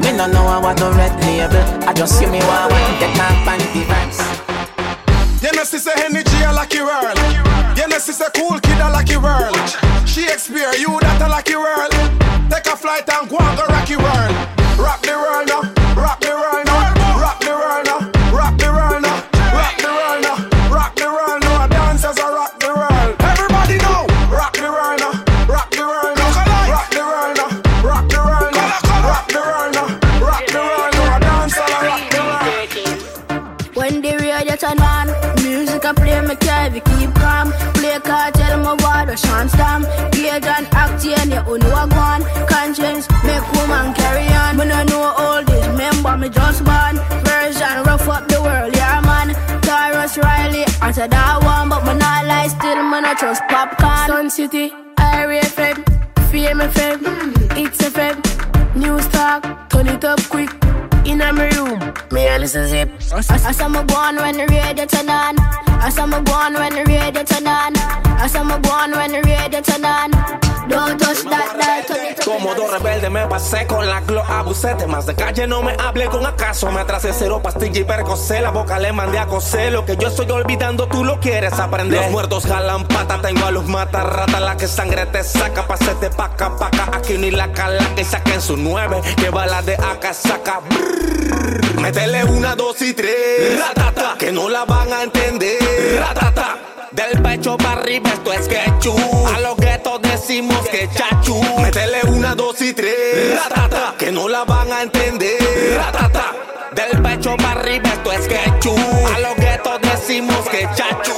Me 0.00 0.16
no 0.16 0.26
know 0.26 0.60
what 0.60 0.78
to 0.78 0.88
red 0.96 1.12
label. 1.28 1.60
I 1.86 1.92
just 1.92 2.18
see 2.18 2.26
me 2.26 2.40
want 2.40 2.72
one 2.72 2.94
take 2.96 3.16
my 3.20 3.28
panty 3.44 3.84
vibes. 3.84 4.20
You 5.42 5.52
know, 5.52 5.64
say 5.64 5.92
energy 6.04 6.42
a 6.46 6.52
lucky 6.52 6.80
world. 6.80 7.18
You 7.76 7.88
know, 7.88 7.98
say 7.98 8.24
cool 8.36 8.58
kid 8.60 8.80
a 8.80 8.88
lucky 8.88 9.16
world. 9.16 9.56
Shakespeare, 10.08 10.72
you 10.78 11.00
that 11.00 11.20
a 11.20 11.28
lucky 11.28 11.56
world. 11.56 11.92
Take 12.48 12.66
a 12.72 12.76
flight 12.76 13.08
and 13.08 13.28
go 13.28 13.36
and 13.36 13.58
go 13.58 13.66
rocky 13.66 13.96
world. 13.96 14.62
Rock 14.78 15.02
the 15.02 15.12
world 15.12 15.48
now, 15.48 15.81
the 16.32 16.38
rhino, 16.38 16.74
rock 17.20 17.38
the 17.40 17.52
rhino, 17.52 17.96
rock 18.32 18.56
the 18.56 18.68
rhino, 18.72 19.12
rock 19.52 19.76
the 19.84 19.90
rhino, 20.00 20.32
rock 20.72 20.94
the 20.96 21.06
rhino. 21.16 21.50
I 21.60 21.66
dance 21.68 22.04
as 22.04 22.18
I 22.18 22.28
rock 22.32 22.54
the 22.58 22.70
rhino. 22.72 23.16
Everybody 23.30 23.76
know, 23.84 24.00
rock 24.32 24.54
the 24.56 24.68
rhino, 24.76 25.08
rock 25.52 25.70
the 25.76 25.84
rhino, 25.92 26.26
rock 26.72 26.88
the 26.96 27.04
rhino, 27.12 27.46
rock 27.84 28.06
the 28.08 28.20
rhino, 28.32 28.64
rock 29.08 29.26
the 29.34 29.40
rhino, 29.50 29.84
rock 30.24 30.46
the 30.54 30.60
rhino. 30.72 31.02
I 31.04 31.18
dance 31.20 31.56
as 31.62 31.70
I 31.70 31.84
rock 31.90 32.04
the 32.14 32.20
rhino. 32.30 33.74
When 33.74 34.00
the 34.00 34.12
radio 34.16 34.56
turn 34.56 34.80
on, 34.80 35.06
music 35.42 35.84
I 35.84 35.92
play, 35.92 36.20
me 36.22 36.36
carry 36.36 36.80
keep 36.80 37.12
calm. 37.14 37.52
Play 37.76 37.98
card, 38.00 38.32
tell 38.34 38.56
my 38.64 38.72
word, 38.72 39.08
I 39.12 39.14
shan't 39.16 39.50
stamp. 39.50 39.84
Gage 40.12 40.48
and 40.48 40.66
act, 40.72 41.04
and 41.04 41.30
you 41.30 41.58
know 41.58 41.74
I 41.74 41.86
go 41.92 42.00
on. 42.00 42.20
Conscience, 42.48 43.06
make 43.22 43.44
woman 43.52 43.92
carry 43.92 44.26
on. 44.32 44.56
When 44.56 44.72
I 44.72 44.84
know 44.84 45.21
me 46.22 46.28
just 46.28 46.64
born. 46.64 46.94
Version 47.26 47.82
rough 47.82 48.08
up 48.08 48.28
the 48.28 48.40
world, 48.40 48.74
yeah 48.76 49.00
man. 49.00 49.28
Taurus 49.66 50.16
Riley, 50.16 50.64
answer 50.80 51.08
that 51.08 51.42
one, 51.42 51.68
but 51.68 51.82
me 51.84 51.94
not 51.98 52.24
lie 52.26 52.46
still, 52.46 52.80
me 52.90 53.00
no 53.00 53.12
trust 53.14 53.42
popcorn. 53.50 54.06
Sun 54.06 54.30
City, 54.30 54.72
Area 55.00 55.42
FM, 55.42 55.76
Fame 56.30 56.62
FM, 56.70 57.00
it's 57.58 57.78
FM, 57.78 58.16
News 58.76 59.06
Talk, 59.08 59.42
turn 59.70 59.88
it 59.88 60.04
up 60.04 60.20
quick. 60.30 60.50
In 61.04 61.18
my 61.18 61.48
room, 61.54 61.78
me 62.12 62.28
a 62.28 62.38
listen 62.38 62.68
zip. 62.68 62.88
I 63.12 63.52
saw 63.58 63.68
me 63.68 63.82
born 63.82 64.14
when 64.22 64.36
the 64.36 64.46
radio 64.46 64.86
turn 64.86 65.10
on. 65.10 65.34
I 65.82 65.90
saw 65.90 66.06
me 66.06 66.20
born 66.20 66.54
when 66.54 66.72
the 66.72 66.84
radio 66.84 67.24
turn 67.24 67.46
on. 67.48 67.72
I 68.22 68.28
saw 68.28 68.44
me 68.44 68.56
born 68.62 68.92
when 68.92 69.10
the 69.10 69.20
radio 69.26 69.60
turn 69.60 69.84
on. 69.84 70.10
Don't 70.70 70.96
touch 71.00 71.22
that 71.32 71.58
dial, 71.58 71.82
turn 71.88 72.01
dos 72.40 72.70
rebelde 72.70 73.10
me 73.10 73.26
pasé 73.26 73.66
con 73.66 73.86
la 73.86 74.00
glo 74.00 74.22
abusé 74.22 74.74
Más 74.86 75.06
de 75.06 75.14
calle 75.14 75.46
no 75.46 75.62
me 75.62 75.74
hable 75.78 76.06
con 76.06 76.24
acaso 76.26 76.70
Me 76.70 76.80
atrasé 76.80 77.12
cero 77.12 77.40
pastilla 77.42 77.80
y 77.80 77.84
percocé 77.84 78.40
La 78.40 78.50
boca 78.50 78.78
le 78.78 78.92
mandé 78.92 79.18
a 79.18 79.26
coser 79.26 79.72
Lo 79.72 79.84
que 79.84 79.96
yo 79.96 80.08
estoy 80.08 80.30
olvidando 80.30 80.86
tú 80.86 81.04
lo 81.04 81.20
quieres 81.20 81.52
aprender. 81.54 82.00
Los 82.00 82.10
muertos 82.10 82.46
jalan 82.46 82.86
pata 82.86 83.20
Tengo 83.20 83.46
a 83.46 83.50
los 83.50 83.66
matarratas 83.66 84.40
La 84.40 84.56
que 84.56 84.68
sangre 84.68 85.06
te 85.06 85.22
saca 85.24 85.66
Pasete 85.66 86.10
paca 86.10 86.56
paca 86.56 86.90
Aquí 86.92 87.18
ni 87.18 87.30
la 87.30 87.52
cala 87.52 87.84
que 87.94 88.04
saquen 88.04 88.40
su 88.40 88.56
nueve 88.56 89.00
Que 89.16 89.30
bala 89.30 89.62
de 89.62 89.74
acá 89.74 90.14
saca 90.14 90.60
Brrr. 90.60 91.80
Métele 91.80 92.24
una, 92.24 92.54
dos 92.54 92.80
y 92.82 92.94
tres 92.94 93.58
Ratata 93.58 94.16
Que 94.18 94.32
no 94.32 94.48
la 94.48 94.64
van 94.64 94.92
a 94.92 95.02
entender 95.02 95.58
Ratata 96.00 96.71
del 96.92 97.22
pecho 97.22 97.56
para 97.56 97.80
arriba 97.80 98.10
esto 98.10 98.32
es 98.32 98.48
quechú 98.48 98.94
A 99.34 99.40
los 99.40 99.56
guetos 99.56 100.00
decimos 100.02 100.68
que 100.68 100.88
chachu. 100.94 101.40
Métele 101.60 102.02
una, 102.08 102.34
dos 102.34 102.60
y 102.60 102.72
tres. 102.72 103.40
Que 103.98 104.10
no 104.12 104.28
la 104.28 104.44
van 104.44 104.70
a 104.72 104.82
entender. 104.82 105.38
Ratata 105.76 106.32
Del 106.74 107.02
pecho 107.02 107.36
para 107.36 107.60
arriba 107.60 107.88
esto 107.88 108.12
es 108.12 108.28
quechú 108.28 108.74
A 109.14 109.18
los 109.20 109.36
guetos 109.36 109.80
decimos 109.80 110.48
que 110.50 110.68
chachu. 110.74 111.12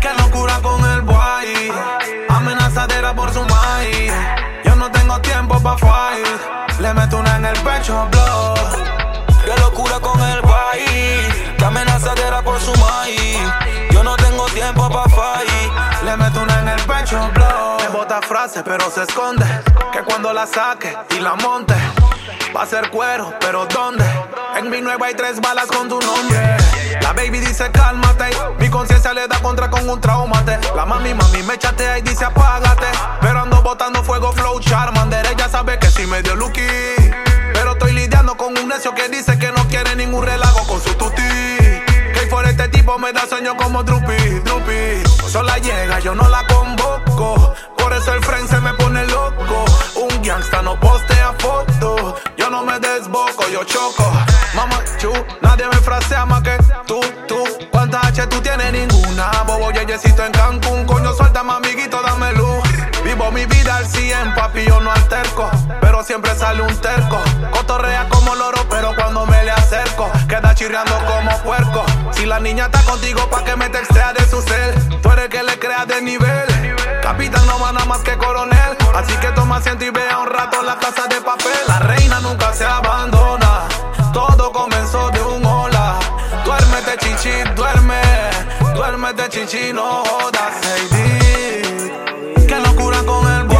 Qué 0.00 0.08
locura 0.18 0.60
con 0.62 0.84
el 0.90 1.00
boy. 1.02 1.72
Amenazadera 2.28 3.14
por 3.14 3.32
su 3.32 3.42
maíz. 3.42 4.12
Yo 4.64 4.76
no 4.76 4.90
tengo 4.90 5.20
tiempo 5.20 5.60
pa' 5.60 5.78
fight. 5.78 6.80
Le 6.80 6.92
meto 6.94 7.18
una 7.18 7.36
en 7.36 7.46
el 7.46 7.58
pecho, 7.60 8.06
blow. 8.10 8.54
Qué 9.44 9.60
locura 9.60 10.00
con 10.00 10.20
el 10.20 10.40
boy. 10.42 10.54
Qué 11.56 11.64
amenazadera 11.64 12.42
por 12.42 12.60
su 12.60 12.72
maíz 12.78 13.63
Le 16.04 16.16
meto 16.16 16.40
una 16.40 16.60
en 16.60 16.68
el 16.68 16.80
pecho, 16.82 17.18
blow 17.34 17.78
Me 17.78 17.88
bota 17.88 18.20
frases 18.22 18.62
pero 18.64 18.90
se 18.90 19.02
esconde 19.02 19.44
Que 19.92 20.00
cuando 20.02 20.32
la 20.32 20.46
saque 20.46 20.96
y 21.10 21.20
la 21.20 21.34
monte 21.34 21.74
Va 22.54 22.62
a 22.62 22.66
ser 22.66 22.88
cuero, 22.90 23.34
pero 23.40 23.66
¿dónde? 23.66 24.04
En 24.56 24.70
mi 24.70 24.80
nueva 24.80 25.06
hay 25.06 25.14
tres 25.14 25.40
balas 25.40 25.66
con 25.66 25.88
tu 25.88 25.98
nombre. 25.98 26.56
La 27.00 27.12
baby 27.12 27.40
dice 27.40 27.68
cálmate. 27.72 28.30
Mi 28.60 28.70
conciencia 28.70 29.12
le 29.12 29.26
da 29.26 29.40
contra 29.40 29.68
con 29.68 29.88
un 29.88 30.00
traumate. 30.00 30.60
La 30.76 30.86
mami, 30.86 31.14
mami 31.14 31.42
me 31.42 31.58
chatea 31.58 31.98
y 31.98 32.02
dice 32.02 32.24
apágate. 32.24 32.86
Pero 33.20 33.40
ando 33.40 33.60
botando 33.60 34.04
fuego, 34.04 34.30
flow, 34.30 34.60
charmander. 34.60 35.26
Ella 35.26 35.48
sabe 35.48 35.80
que 35.80 35.88
sí 35.88 36.06
me 36.06 36.22
dio 36.22 36.36
lucky. 36.36 36.62
Pero 37.54 37.72
estoy 37.72 37.92
lidiando 37.92 38.36
con 38.36 38.56
un 38.56 38.68
necio 38.68 38.94
que 38.94 39.08
dice 39.08 39.36
que 39.36 39.50
no 39.50 39.66
quiere 39.66 39.96
ningún 39.96 40.24
relajo 40.24 40.64
con 40.68 40.80
su 40.80 40.94
tuti. 40.94 41.22
Que 42.14 42.28
por 42.30 42.46
este 42.46 42.68
tipo 42.68 42.96
me 42.98 43.12
da 43.12 43.26
sueño 43.26 43.56
como 43.56 43.82
Drupi, 43.82 44.23
Sola 45.34 45.58
llega, 45.58 45.98
yo 45.98 46.14
no 46.14 46.28
la 46.28 46.46
convoco. 46.46 47.54
Por 47.76 47.92
eso 47.92 48.14
el 48.14 48.22
friend 48.22 48.48
se 48.48 48.60
me 48.60 48.72
pone 48.74 49.04
loco. 49.06 49.64
Un 49.96 50.22
gangsta 50.22 50.62
no 50.62 50.78
postea 50.78 51.34
foto. 51.40 52.14
Yo 52.36 52.48
no 52.50 52.62
me 52.62 52.78
desboco, 52.78 53.42
yo 53.52 53.64
choco. 53.64 54.12
Mamá, 54.54 54.78
chu, 54.98 55.12
nadie 55.42 55.66
me 55.66 55.78
frasea 55.78 56.24
más 56.24 56.40
que 56.42 56.56
tú, 56.86 57.00
tú. 57.26 57.42
¿Cuántas 57.72 58.04
H 58.04 58.28
tú 58.28 58.40
tienes? 58.42 58.72
Ninguna. 58.72 59.28
Bobo 59.44 59.72
yeyecito 59.72 60.24
en 60.24 60.30
Cancún. 60.30 60.84
Coño, 60.84 61.12
suéltame, 61.14 61.52
amiguito, 61.52 62.00
dame 62.00 62.32
luz. 62.34 62.62
Vivo 63.04 63.32
mi 63.32 63.44
vida 63.46 63.76
al 63.78 63.86
100, 63.86 64.34
papi, 64.36 64.64
yo 64.66 64.80
no 64.80 64.92
alterco. 64.92 65.50
Pero 65.80 66.04
siempre 66.04 66.32
sale 66.36 66.62
un 66.62 66.76
terco. 66.76 67.18
Cotorrea 67.50 68.08
como 68.08 68.36
loro, 68.36 68.64
pero 68.70 68.94
cuando 68.94 69.26
me 69.26 69.42
le 69.42 69.50
acerco, 69.50 70.10
queda 70.28 70.54
chirriando 70.54 70.96
como 71.06 71.13
Si 72.24 72.30
la 72.30 72.40
niña 72.40 72.64
está 72.64 72.82
contigo, 72.90 73.28
pa' 73.28 73.44
que 73.44 73.54
me 73.54 73.68
textea 73.68 74.14
de 74.14 74.24
su 74.26 74.40
cel. 74.40 74.72
Tú 75.02 75.10
eres 75.10 75.26
el 75.26 75.30
que 75.30 75.42
le 75.42 75.58
crea 75.58 75.84
de 75.84 76.00
nivel. 76.00 76.74
Capitán 77.02 77.46
no 77.46 77.60
va 77.60 77.70
nada 77.70 77.84
más 77.84 77.98
que 77.98 78.16
coronel. 78.16 78.78
Así 78.94 79.12
que 79.18 79.26
toma 79.32 79.58
asiento 79.58 79.84
y 79.84 79.90
vea 79.90 80.20
un 80.20 80.28
rato 80.28 80.62
la 80.62 80.78
casa 80.78 81.06
de 81.06 81.20
papel. 81.20 81.52
La 81.68 81.80
reina 81.80 82.20
nunca 82.20 82.54
se 82.54 82.64
abandona. 82.64 83.68
Todo 84.14 84.50
comenzó 84.52 85.10
de 85.10 85.20
un 85.20 85.44
hola. 85.44 85.98
Duérmete, 86.46 86.96
chichi, 86.96 87.42
duerme. 87.54 88.00
Duérmete, 88.74 89.28
chichi, 89.28 89.74
no 89.74 90.02
jodas. 90.04 90.54
Heidi. 90.64 92.46
Qué 92.46 92.58
locura 92.58 93.02
con 93.02 93.30
el 93.32 93.44
boy. 93.44 93.58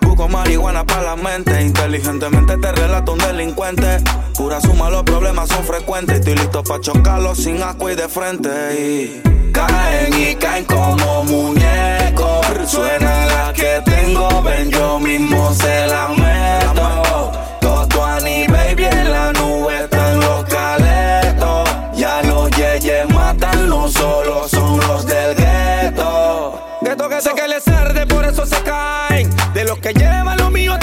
Busco 0.00 0.28
marihuana 0.28 0.82
para 0.84 1.02
la 1.02 1.16
mente. 1.16 1.60
Inteligentemente 1.90 2.56
te 2.56 2.70
relato 2.70 3.14
un 3.14 3.18
delincuente. 3.18 3.98
Pura 4.36 4.60
suma, 4.60 4.90
los 4.90 5.02
problemas 5.02 5.48
son 5.48 5.64
frecuentes. 5.64 6.20
Estoy 6.20 6.36
listo 6.36 6.62
para 6.62 6.80
chocarlos 6.80 7.38
sin 7.38 7.60
asco 7.60 7.90
y 7.90 7.96
de 7.96 8.08
frente. 8.08 8.48
Y 8.78 9.50
caen 9.50 10.14
y 10.14 10.36
caen 10.36 10.64
como 10.66 11.24
muñecos. 11.24 12.46
Suena 12.68 13.26
la 13.26 13.52
que 13.52 13.82
tengo, 13.84 14.40
ven, 14.40 14.70
yo 14.70 15.00
mismo 15.00 15.52
se 15.52 15.88
la 15.88 16.10
meto. 16.10 17.32
Todo 17.60 18.04
a 18.04 18.20
nivel 18.20 18.76
bien, 18.76 19.10
la 19.10 19.32
nube 19.32 19.82
están 19.82 20.20
los 20.20 20.44
caletos. 20.44 21.70
Ya 21.96 22.22
los 22.22 22.52
yeyes 22.52 23.12
matan, 23.12 23.68
los 23.68 23.92
solos 23.94 24.48
son 24.48 24.78
los 24.78 25.04
del 25.06 25.34
gueto. 25.34 26.62
Gueto, 26.82 27.08
que 27.08 27.20
sé 27.20 27.30
que 27.34 27.48
les 27.48 27.66
arde, 27.66 28.06
por 28.06 28.24
eso 28.24 28.46
se 28.46 28.62
caen. 28.62 29.28
De 29.54 29.64
los 29.64 29.80
que 29.80 29.92
llevan 29.92 30.38
lo 30.38 30.50
mío 30.52 30.78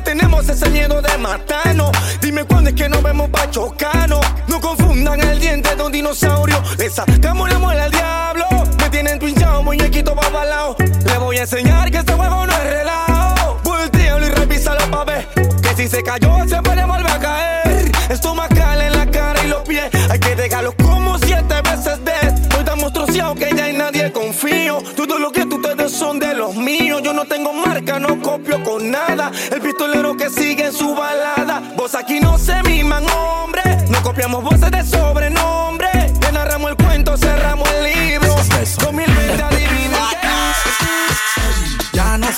tenemos 0.00 0.48
ese 0.48 0.68
miedo 0.70 1.00
de 1.00 1.18
matarnos. 1.18 1.90
Dime 2.20 2.44
cuándo 2.44 2.70
es 2.70 2.76
que 2.76 2.88
nos 2.88 3.02
vemos 3.02 3.28
pa' 3.30 3.50
chocarnos. 3.50 4.24
No 4.46 4.60
confundan 4.60 5.20
el 5.20 5.38
diente 5.40 5.74
de 5.74 5.82
un 5.82 5.92
dinosaurio. 5.92 6.62
Le 6.78 6.90
sacamos 6.90 7.50
la 7.50 7.58
muela 7.58 7.84
al 7.84 7.90
diablo. 7.90 8.46
Me 8.78 8.90
tienen 8.90 9.18
pinchado, 9.18 9.62
muñequito 9.62 10.14
babalao. 10.14 10.76
Le 10.78 11.18
voy 11.18 11.38
a 11.38 11.42
enseñar 11.42 11.90
que 11.90 11.98
este 11.98 12.12
juego 12.12 12.46
no 12.46 12.52
es 12.52 12.64
relajo. 12.64 13.60
Voltealo 13.64 14.26
y 14.26 14.30
revísalo 14.30 14.90
pa' 14.90 15.04
ver. 15.04 15.28
Que 15.62 15.74
si 15.76 15.88
se 15.88 16.02
cayó, 16.02 16.48
se 16.48 16.60
puede 16.62 16.84
volver 16.84 17.10
a 17.10 17.18
caer. 17.18 17.92
Estomacal 18.10 18.80
en 18.80 18.92
la 18.92 19.06
cara 19.10 19.44
y 19.44 19.48
los 19.48 19.62
pies. 19.62 19.90
Hay 20.10 20.18
que 20.18 20.34
dejarlo 20.36 20.74
como 20.76 21.18
siete 21.18 21.60
veces 21.62 22.04
de. 22.04 22.12
Estoy 22.42 22.64
tan 22.64 22.78
monstruoso 22.78 23.34
que 23.34 23.50
ya 23.54 23.68
en 23.68 23.78
nadie 23.78 24.12
confío. 24.12 24.82
Todo 24.96 25.18
lo 25.18 25.30
que 25.32 25.37
Yo 26.76 27.14
no 27.14 27.24
tengo 27.24 27.54
marca, 27.54 27.98
no 27.98 28.20
copio 28.20 28.62
con 28.62 28.90
nada. 28.90 29.32
El 29.50 29.62
pistolero 29.62 30.14
que 30.18 30.28
sigue 30.28 30.66
en 30.66 30.72
su 30.74 30.94
balada. 30.94 31.62
Vos 31.74 31.94
aquí 31.94 32.20
no 32.20 32.36
se 32.36 32.62
miman, 32.62 33.06
hombre. 33.08 33.62
No 33.88 34.02
copiamos 34.02 34.44
voces 34.44 34.70
de 34.70 34.84
sobrenombre. 34.84 35.97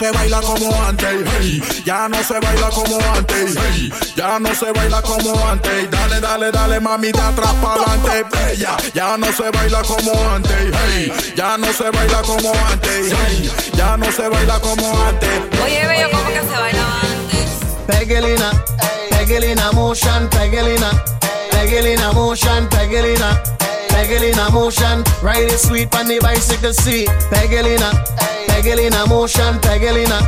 Se 0.00 0.10
baila 0.12 0.40
como 0.40 0.82
antes, 0.82 1.28
hey. 1.38 1.62
ya 1.84 2.08
no 2.08 2.24
se 2.24 2.40
baila 2.40 2.70
como 2.70 2.98
antes, 3.14 3.54
hey. 3.54 3.92
ya 4.16 4.38
no 4.38 4.54
se 4.54 4.72
baila 4.72 5.02
como 5.02 5.46
antes. 5.46 5.90
Dale, 5.90 6.20
dale, 6.20 6.50
dale, 6.50 6.80
mamita, 6.80 7.28
atrás 7.28 7.54
para 7.60 7.82
adelante, 7.82 8.24
bella. 8.32 8.78
Ya 8.94 9.18
no 9.18 9.30
se 9.30 9.50
baila 9.50 9.82
como 9.82 10.12
antes, 10.34 10.74
hey. 10.86 11.12
ya 11.36 11.58
no 11.58 11.70
se 11.70 11.90
baila 11.90 12.22
como 12.22 12.50
antes, 12.70 13.12
hey. 13.12 13.52
ya 13.74 13.98
no 13.98 14.10
se 14.10 14.26
baila 14.26 14.58
como 14.60 15.02
antes. 15.02 15.60
Oye, 15.62 15.86
bello, 15.86 16.10
¿cómo 16.10 16.28
que 16.28 16.40
se 16.40 16.60
bailaba 16.60 17.00
antes? 17.02 17.50
Pegelina, 17.86 18.50
Pegelina 19.10 19.72
motion, 19.72 20.30
Pegelina, 20.30 20.90
Pegelina 21.50 22.12
motion, 22.12 22.66
Pegelina, 22.70 23.42
Pegelina 24.00 24.50
motion. 24.50 25.04
Ride 25.22 25.52
it 25.52 25.58
sweet 25.58 25.94
on 25.94 26.08
the 26.08 26.18
bicycle 26.20 26.72
seat. 26.72 27.06
Pegelina, 27.28 27.92
Pegelina 28.48 29.06
motion, 29.06 29.60
Pegelina, 29.60 30.18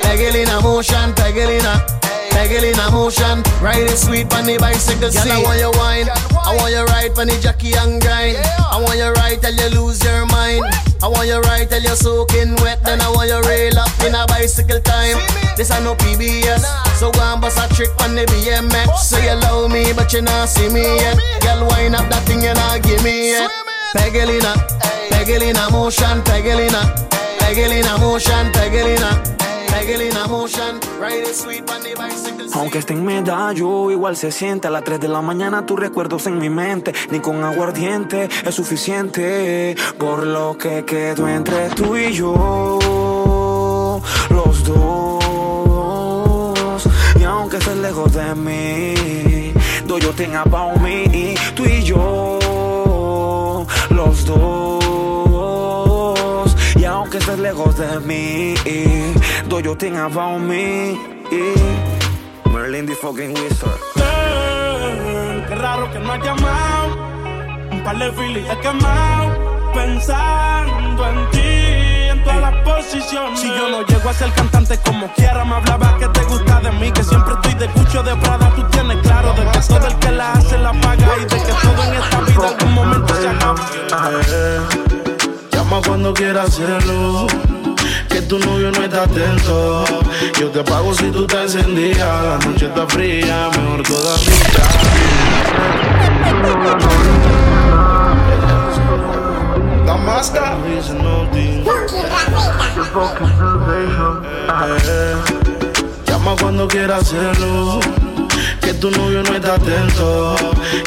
Pegelina 0.00 0.62
motion, 0.62 1.12
Pegelina. 1.18 1.82
Pegelina 2.30 2.88
motion, 2.92 3.42
ride 3.60 3.82
it 3.82 3.98
sweet 3.98 4.32
on 4.32 4.46
the 4.46 4.56
bicycle 4.58 5.10
seat. 5.10 5.24
Girl, 5.24 5.32
I 5.32 5.42
want 5.42 5.58
you 5.58 5.70
wine, 5.74 6.06
I 6.08 6.54
want 6.54 6.72
you 6.72 6.84
ride 6.84 7.18
on 7.18 7.26
the 7.26 7.36
jockey 7.42 7.74
and 7.74 8.00
grind. 8.00 8.36
I 8.38 8.80
want 8.80 8.96
you 8.96 9.10
ride 9.10 9.42
till 9.42 9.54
you 9.54 9.80
lose 9.80 10.04
your 10.04 10.24
mind. 10.26 10.85
I 11.02 11.08
want 11.08 11.28
you 11.28 11.40
ride 11.40 11.68
till 11.70 11.82
you're 11.82 11.96
soaking 11.96 12.54
wet, 12.62 12.82
then 12.84 13.00
I 13.00 13.08
want 13.10 13.28
you 13.28 13.40
rail 13.48 13.78
up 13.78 13.92
in 14.04 14.14
a 14.14 14.26
bicycle 14.26 14.80
time. 14.80 15.18
This 15.56 15.70
I 15.70 15.80
no 15.80 15.94
PBS, 15.94 16.64
so 16.96 17.10
go 17.12 17.20
and 17.20 17.40
bust 17.40 17.58
a 17.58 17.66
trick 17.74 17.90
on 18.02 18.14
the 18.14 18.24
BMX. 18.26 18.96
So 18.98 19.18
you 19.18 19.34
love 19.46 19.70
me, 19.70 19.92
but 19.92 20.12
you 20.12 20.22
not 20.22 20.48
see 20.48 20.68
me 20.68 20.82
yet. 20.82 21.18
Girl, 21.40 21.66
wind 21.68 21.94
up 21.94 22.08
that 22.08 22.24
thing 22.26 22.42
you 22.42 22.54
not 22.54 22.82
give 22.82 23.02
me 23.04 23.32
yet. 23.32 23.50
Pegelina, 23.94 24.52
Pegelina 25.10 25.70
motion, 25.70 26.20
Pegelina, 26.22 27.06
Peg 27.46 27.58
it 27.58 27.70
in 27.70 27.86
a 27.86 27.96
motion, 27.98 28.50
peg 28.52 29.45
Aunque 32.54 32.78
esté 32.78 32.94
en 32.94 33.04
medallo, 33.04 33.90
igual 33.90 34.16
se 34.16 34.32
siente. 34.32 34.68
A 34.68 34.70
las 34.70 34.82
3 34.84 34.98
de 35.00 35.08
la 35.08 35.20
mañana 35.20 35.66
tus 35.66 35.78
recuerdos 35.78 36.26
en 36.26 36.38
mi 36.38 36.48
mente. 36.48 36.94
Ni 37.10 37.20
con 37.20 37.44
aguardiente 37.44 38.30
es 38.44 38.54
suficiente. 38.54 39.76
Por 39.98 40.26
lo 40.26 40.56
que 40.56 40.86
quedó 40.86 41.28
entre 41.28 41.68
tú 41.70 41.94
y 41.94 42.12
yo. 42.14 42.78
Los 44.30 44.64
dos. 44.64 45.16
Y 47.20 47.24
aunque 47.24 47.58
estés 47.58 47.76
lejos 47.76 48.14
de 48.14 48.34
mí, 48.34 49.52
do 49.86 49.98
yo 49.98 50.12
tenga 50.12 50.40
about 50.42 50.78
me. 50.80 51.34
Tú 51.54 51.66
y 51.66 51.82
yo. 51.82 52.38
Los 53.90 54.24
dos. 54.24 54.75
Y 57.16 57.18
aunque 57.18 57.32
estés 57.32 57.38
lejos 57.38 57.78
de 57.78 58.00
mí, 58.00 58.54
do 59.48 59.60
yo 59.60 59.74
tenga 59.74 60.04
about 60.04 60.38
me. 60.38 60.98
Merlin 62.52 62.84
the 62.84 62.94
fucking 62.94 63.30
wizard. 63.30 63.80
Eh, 63.96 65.44
Qué 65.48 65.54
raro 65.54 65.90
que 65.92 65.98
no 65.98 66.12
has 66.12 66.22
llamado. 66.22 66.96
Un 67.72 67.82
par 67.82 67.96
de 67.98 68.12
filis 68.12 68.44
he 68.50 68.58
quemado. 68.58 69.72
Pensando 69.72 71.08
en 71.08 71.30
ti, 71.30 72.08
en 72.10 72.22
todas 72.22 72.40
las 72.40 72.54
posiciones. 72.64 73.40
Si 73.40 73.48
yo 73.48 73.70
no 73.70 73.86
llego 73.86 74.10
a 74.10 74.12
ser 74.12 74.30
cantante 74.32 74.78
como 74.84 75.10
quiera, 75.14 75.42
me 75.46 75.54
hablaba 75.54 75.96
que 75.98 76.08
te 76.08 76.22
gusta 76.24 76.60
de 76.60 76.72
mí. 76.72 76.92
Que 76.92 77.02
siempre 77.02 77.32
estoy 77.32 77.54
de 77.54 77.68
cucho 77.68 78.02
de 78.02 78.14
Prada. 78.16 78.52
Tú 78.54 78.62
tienes 78.70 78.98
claro 78.98 79.32
de 79.32 79.50
que 79.52 79.58
todo 79.66 79.86
el 79.86 79.96
que 79.96 80.10
la 80.10 80.32
hace 80.32 80.58
la 80.58 80.72
paga. 80.72 81.08
Y 81.16 81.22
de 81.22 81.28
que 81.28 81.52
todo 81.62 81.82
en 81.82 81.94
esta 81.94 82.20
vida 82.20 82.48
algún 82.48 82.74
momento 82.74 83.14
se 83.14 83.28
acaba. 83.28 83.56
Llama 85.76 85.88
cuando 85.88 86.14
quieras 86.14 86.48
hacerlo. 86.48 87.26
Que 88.08 88.22
tu 88.22 88.38
novio 88.38 88.70
no 88.72 88.82
está 88.82 89.02
atento. 89.02 89.84
Yo 90.40 90.48
te 90.48 90.64
pago 90.64 90.94
si 90.94 91.10
tú 91.10 91.26
estás 91.26 91.54
encendida. 91.54 92.22
La 92.22 92.38
noche 92.46 92.64
está 92.64 92.86
fría, 92.86 93.50
mejor 93.50 93.82
todavía. 93.82 94.32
La 99.84 99.96
máscara. 99.98 100.56
Llama 106.06 106.36
cuando 106.40 106.68
quieras 106.68 107.02
hacerlo. 107.02 107.80
Que 108.66 108.74
tu 108.74 108.90
novio 108.90 109.22
no 109.22 109.32
está 109.32 109.54
atento. 109.54 110.34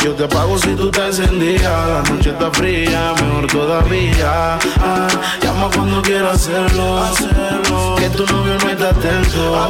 Yo 0.04 0.14
te 0.14 0.28
pago 0.28 0.60
si 0.60 0.76
tú 0.76 0.90
estás 0.90 1.18
encendida. 1.18 1.88
La 1.88 2.10
noche 2.10 2.32
está 2.32 2.52
fría, 2.52 3.14
mejor 3.22 3.48
todavía. 3.48 4.60
Ah, 4.82 5.08
llama 5.42 5.70
cuando 5.74 6.02
quieras 6.02 6.36
hacerlo. 6.36 7.06
Que 7.98 8.10
tu 8.10 8.26
novio 8.26 8.58
no 8.62 8.70
está 8.70 8.90
atento. 8.90 9.70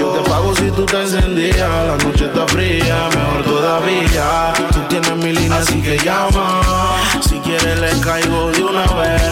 Yo 0.00 0.12
te 0.12 0.30
pago 0.30 0.56
si 0.56 0.70
tú 0.70 0.86
estás 0.86 1.12
encendida. 1.12 1.68
La 1.88 1.96
noche 1.98 2.24
está 2.24 2.46
fría, 2.46 3.10
mejor 3.14 3.42
todavía. 3.44 4.54
Tú 4.72 4.80
tienes 4.88 5.16
mi 5.16 5.32
línea, 5.34 5.58
así 5.58 5.82
que 5.82 5.98
llama. 5.98 6.62
Si 7.20 7.38
quieres, 7.40 7.78
le 7.78 8.00
caigo 8.00 8.50
de 8.50 8.64
una 8.64 8.86
vez. 8.94 9.22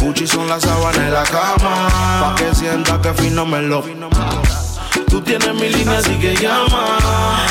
Gucci 0.00 0.26
son 0.26 0.48
las 0.48 0.62
sábanas 0.62 0.96
en 0.96 1.12
la 1.12 1.24
cama. 1.24 1.88
Pa' 2.18 2.34
que 2.34 2.54
sienta 2.54 2.98
que 3.02 3.12
fino 3.12 3.44
me 3.44 3.60
lo. 3.60 3.84
Tú 5.08 5.20
tienes 5.20 5.54
mi 5.54 5.68
línea, 5.68 5.98
así 5.98 6.18
que 6.18 6.34
llama. 6.36 6.98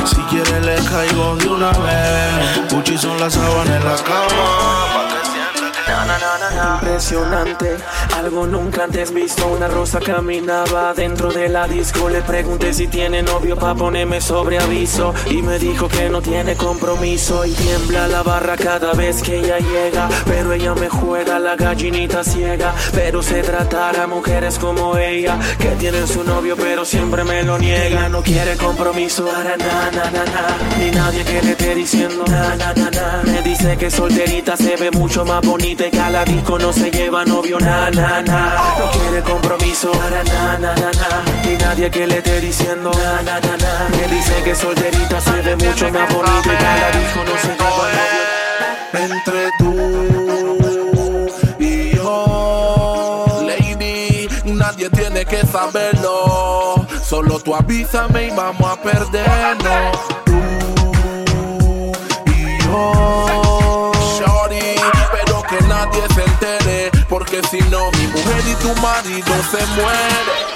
Si 0.05 0.21
quieres, 0.29 0.65
le 0.65 0.75
caigo 0.89 1.35
de 1.37 1.47
una 1.49 1.71
vez. 1.71 2.71
Gucci 2.71 2.97
son 2.97 3.19
las 3.19 3.33
sábanas 3.33 3.75
en 3.75 3.85
la 3.85 3.95
cama. 4.03 5.06
Impresionante, 6.07 7.77
algo 8.15 8.47
nunca 8.47 8.85
antes 8.85 9.13
visto. 9.13 9.45
Una 9.47 9.67
rosa 9.67 9.99
caminaba 9.99 10.93
dentro 10.93 11.31
de 11.31 11.49
la 11.49 11.67
disco. 11.67 12.09
Le 12.09 12.21
pregunté 12.21 12.73
si 12.73 12.87
tiene 12.87 13.21
novio 13.21 13.57
pa' 13.57 13.75
ponerme 13.75 14.21
sobre 14.21 14.57
aviso. 14.57 15.13
Y 15.29 15.41
me 15.41 15.59
dijo 15.59 15.87
que 15.89 16.09
no 16.09 16.21
tiene 16.21 16.55
compromiso. 16.55 17.45
Y 17.45 17.51
tiembla 17.51 18.07
la 18.07 18.23
barra 18.23 18.55
cada 18.55 18.93
vez 18.93 19.21
que 19.21 19.39
ella 19.39 19.57
llega. 19.59 20.07
Pero 20.25 20.53
ella 20.53 20.73
me 20.75 20.87
juega 20.87 21.39
la 21.39 21.55
gallinita 21.55 22.23
ciega. 22.23 22.73
Pero 22.93 23.21
se 23.21 23.41
tratará 23.41 24.03
a 24.03 24.07
mujeres 24.07 24.57
como 24.59 24.97
ella. 24.97 25.37
Que 25.59 25.71
tienen 25.71 26.07
su 26.07 26.23
novio, 26.23 26.55
pero 26.55 26.85
siempre 26.85 27.23
me 27.25 27.43
lo 27.43 27.57
niega. 27.57 28.07
No 28.07 28.21
quiere 28.21 28.55
compromiso. 28.55 29.25
Para. 29.25 29.57
Ni 30.79 30.91
nadie 30.91 31.23
que 31.25 31.41
le 31.41 31.75
diciendo 31.75 32.23
na, 32.27 32.55
na. 32.55 33.23
Me 33.25 33.41
dice 33.41 33.77
que 33.77 33.91
solterita 33.91 34.55
se 34.55 34.75
ve 34.77 34.91
mucho 34.91 35.25
más 35.25 35.41
bonita 35.41 35.85
a 35.99 36.09
la 36.09 36.23
disco 36.25 36.57
no 36.57 36.71
se 36.73 36.89
lleva 36.91 37.25
novio, 37.25 37.59
na, 37.59 37.89
na, 37.91 38.21
na. 38.21 38.55
No 38.79 38.89
quiere 38.91 39.21
compromiso, 39.23 39.91
para 39.91 40.23
na, 40.23 40.57
na, 40.57 40.75
na, 40.75 40.91
na. 40.91 41.23
Ni 41.45 41.55
nadie 41.57 41.89
que 41.89 42.07
le 42.07 42.17
esté 42.17 42.39
diciendo, 42.41 42.91
na, 42.91 43.21
na, 43.21 43.39
na, 43.39 43.57
na. 43.57 43.89
Me 43.89 44.07
dice 44.15 44.41
que 44.43 44.55
solterita 44.55 45.21
se 45.21 45.41
ve 45.41 45.55
mucho 45.55 45.91
más 45.91 46.13
bonita 46.13 46.53
y 46.53 46.57
que 46.57 46.65
a 46.65 46.77
la 46.77 46.91
disco 46.99 47.23
no 47.23 47.37
se 47.41 47.47
lleva 47.47 47.89
novio. 47.93 48.27
Entre 48.93 49.51
tú 49.59 49.71
y 51.59 51.95
yo, 51.95 53.25
lady, 53.45 54.27
nadie 54.45 54.89
tiene 54.89 55.25
que 55.25 55.45
saberlo. 55.45 56.85
Solo 57.03 57.39
tú 57.39 57.55
avísame 57.55 58.27
y 58.27 58.29
vamos 58.31 58.69
a 58.71 58.75
perdernos. 58.81 59.97
Tú 60.25 60.37
y 62.25 62.63
yo, 62.63 63.91
porque 67.09 67.41
si 67.49 67.59
no 67.69 67.91
mi 67.91 68.07
mujer 68.07 68.43
y 68.47 68.55
tu 68.55 68.73
marido 68.81 69.33
se 69.51 69.65
mueren. 69.75 70.47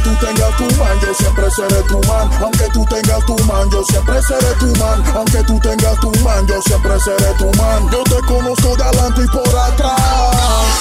Aunque 0.00 0.16
tú 0.16 0.26
tengas 0.26 0.56
tu 0.56 0.64
man, 0.78 1.00
yo 1.02 1.14
siempre 1.14 1.50
seré 1.50 1.82
tu 1.82 2.00
man. 2.08 2.30
Aunque 2.40 2.64
tú 2.72 2.84
tengas 2.86 3.26
tu 3.26 3.36
man, 3.44 3.70
yo 3.70 3.84
siempre 3.84 4.22
seré 4.22 4.54
tu 4.58 4.66
man. 4.78 5.04
Aunque 5.14 5.42
tú 5.44 5.60
tengas 5.60 6.00
tu 6.00 6.10
man, 6.24 6.46
yo 6.46 6.62
siempre 6.62 7.00
seré 7.00 7.34
tu 7.36 7.44
man. 7.60 7.90
Yo 7.92 8.02
te 8.04 8.26
conozco 8.26 8.76
de 8.76 8.82
adelante 8.82 9.22
y 9.24 9.28
por 9.28 9.58
atrás. 9.58 10.00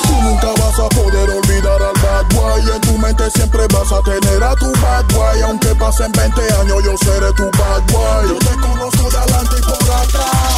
Tú 0.03 0.13
nunca 0.22 0.47
vas 0.61 0.80
a 0.80 0.89
poder 0.89 1.30
olvidar 1.32 1.82
al 1.82 2.01
bad 2.01 2.26
boy. 2.34 2.61
En 2.74 2.82
tu 2.82 2.97
mente 2.97 3.30
siempre 3.32 3.67
vas 3.74 3.91
a 3.91 4.01
tener 4.03 4.41
a 4.41 4.55
tu 4.55 4.72
bad 4.80 5.05
boy. 5.13 5.41
Aunque 5.41 5.76
pasen 5.76 6.11
20 6.13 6.41
años, 6.53 6.84
yo 6.86 6.97
seré 6.97 7.34
tu 7.34 7.43
bad 7.43 7.84
boy. 7.91 8.30
Yo 8.30 8.39
te 8.39 8.55
conozco 8.61 9.09
de 9.09 9.17
adelante 9.17 9.55
y 9.57 9.61
por 9.63 9.95
atrás. 9.95 10.49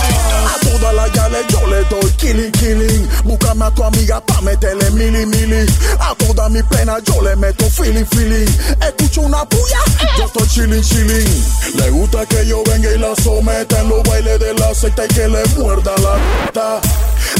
A 0.51 0.59
todas 0.61 0.93
las 0.93 1.11
gales 1.13 1.45
yo 1.49 1.65
le 1.67 1.83
doy 1.85 2.11
killing, 2.17 2.51
killing. 2.51 3.09
Búscame 3.23 3.65
a 3.65 3.71
tu 3.71 3.83
amiga 3.83 4.21
pa' 4.21 4.41
meterle 4.41 4.91
mili, 4.91 5.25
mili. 5.25 5.65
A 5.99 6.13
toda 6.15 6.49
mi 6.49 6.61
pena 6.63 6.99
yo 6.99 7.21
le 7.21 7.35
meto 7.35 7.65
feeling, 7.69 8.05
feeling. 8.05 8.50
Escucho 8.81 9.21
una 9.21 9.45
puya, 9.45 9.79
yo 10.17 10.25
estoy 10.25 10.47
chilling, 10.47 10.81
chilling. 10.83 11.45
Le 11.75 11.89
gusta 11.89 12.25
que 12.25 12.45
yo 12.45 12.63
venga 12.65 12.89
y 12.91 12.97
la 12.97 13.15
someta 13.15 13.81
en 13.81 13.89
los 13.89 14.03
bailes 14.03 14.39
de 14.39 14.53
la 14.53 14.73
secta 14.73 15.05
y 15.05 15.07
que 15.09 15.27
le 15.27 15.45
muerda 15.57 15.91
la 15.97 16.17
neta. 16.17 16.81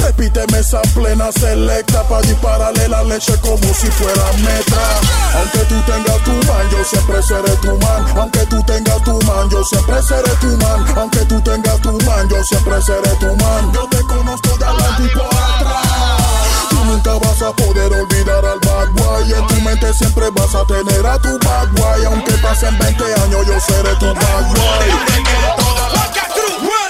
Repíteme 0.05 0.59
esa 0.59 0.81
plena 0.93 1.31
selecta 1.31 2.07
pa' 2.07 2.21
dispararle 2.21 2.87
la 2.87 3.03
leche 3.03 3.33
como 3.41 3.73
si 3.73 3.87
fuera 3.87 4.31
metra. 4.37 4.99
Aunque 5.35 5.59
tú 5.69 5.75
tengas 5.85 6.23
tu 6.23 6.31
man, 6.31 6.69
yo 6.71 6.83
siempre 6.83 7.21
seré 7.23 7.55
tu 7.61 7.77
man. 7.77 8.05
Aunque 8.17 8.45
tú 8.45 8.63
tengas 8.63 9.03
tu 9.03 9.19
man, 9.25 9.49
yo 9.49 9.63
siempre 9.63 10.01
seré 10.01 10.31
tu 10.39 10.57
man. 10.57 10.85
Aunque 10.95 11.19
tú 11.25 11.41
tengas 11.41 11.81
tu 11.81 11.91
man, 12.05 12.29
yo 12.29 12.43
siempre 12.43 12.81
seré 12.81 13.15
tu 13.19 13.35
man. 13.37 13.71
Yo 13.73 13.87
te 13.89 14.01
conozco 14.03 14.57
de 14.57 14.65
adelante 14.65 15.03
y 15.03 15.09
por 15.09 15.25
atrás. 15.25 16.50
Tú 16.71 16.85
nunca 16.85 17.13
vas 17.19 17.41
a 17.41 17.51
poder 17.53 17.91
olvidar 17.91 18.45
al 18.45 18.59
bad 18.61 18.89
boy. 18.95 19.33
En 19.33 19.45
tu 19.47 19.55
mente 19.61 19.93
siempre 19.93 20.29
vas 20.31 20.55
a 20.55 20.65
tener 20.65 21.05
a 21.05 21.19
tu 21.19 21.37
bad 21.39 21.67
boy. 21.73 22.05
Aunque 22.05 22.31
pasen 22.41 22.77
20 22.79 23.03
años, 23.03 23.45
yo 23.45 23.59
seré 23.59 23.93
tu 23.99 24.07
bad 24.07 24.47
boy. 24.55 24.87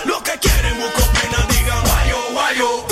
Lo 0.05 0.23
que 0.23 0.39
quieren 0.39 0.79
busco 0.79 1.01
pena 1.11 1.45
digan 1.49 1.81
guayo, 1.83 2.17
guayo. 2.31 2.90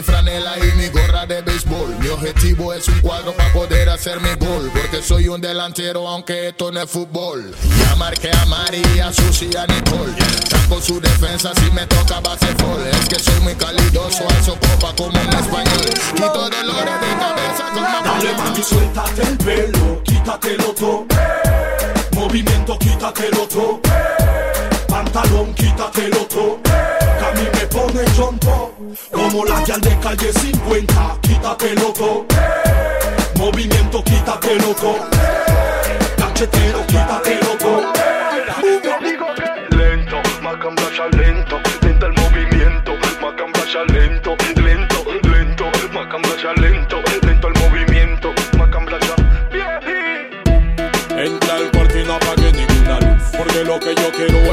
Mi 0.00 0.02
franela 0.02 0.54
y 0.58 0.78
mi 0.78 0.88
gorra 0.88 1.26
de 1.26 1.42
béisbol. 1.42 1.96
Mi 1.98 2.08
objetivo 2.08 2.72
es 2.72 2.88
un 2.88 3.00
cuadro 3.00 3.32
para 3.32 3.52
poder 3.52 3.88
hacer 3.90 4.18
mi 4.20 4.34
gol, 4.34 4.70
porque 4.72 5.02
soy 5.02 5.28
un 5.28 5.40
delantero 5.40 6.08
aunque 6.08 6.48
esto 6.48 6.72
no 6.72 6.80
es 6.80 6.90
fútbol. 6.90 7.54
Ya 7.78 7.96
marqué 7.96 8.30
a 8.32 8.46
María, 8.46 9.12
Susi 9.12 9.50
a 9.56 9.66
Nicole. 9.66 10.14
Saco 10.48 10.80
su 10.80 11.00
defensa 11.00 11.52
si 11.54 11.70
me 11.72 11.86
toca 11.86 12.20
baseball. 12.20 12.86
Es 12.86 13.08
que 13.08 13.18
soy 13.18 13.40
muy 13.40 13.54
calidoso, 13.54 14.26
alzo 14.36 14.56
copa 14.60 14.94
como 14.96 15.20
un 15.20 15.34
español. 15.34 15.90
Quito 16.14 16.50
dolores 16.50 17.00
de 17.00 17.18
cabeza 17.18 17.64
como 17.74 17.86
Dale 18.04 18.32
mami, 18.38 18.62
suéltate 18.62 19.22
el 19.22 19.38
pelo, 19.38 20.02
quítatelo 20.02 20.74
todo. 20.74 21.06
Movimiento, 22.12 22.78
quítatelo 22.78 23.46
todo 23.48 23.80
pantalón, 24.90 25.54
quítatelo 25.54 26.26
todo. 26.26 26.60
Que 26.62 27.24
a 27.24 27.32
mí 27.36 27.48
me 27.54 27.66
pone 27.66 28.04
chompo, 28.16 28.74
como 29.12 29.44
la 29.44 29.62
que 29.62 29.72
de 29.78 29.98
calle 30.00 30.32
50, 30.32 31.18
quítatelo 31.22 31.92
todo. 31.92 32.26
Movimiento, 33.36 34.02
quítatelo 34.02 34.74
todo. 34.74 35.06
Cachetero, 36.16 36.86
quítatelo 36.86 37.56
todo. 37.58 37.92
Lento, 39.70 40.16
más 40.42 40.56
lento, 41.16 41.60
lento 41.82 42.06
el 42.06 42.12
movimiento, 42.12 42.92
más 43.20 43.92
lento. 43.92 44.59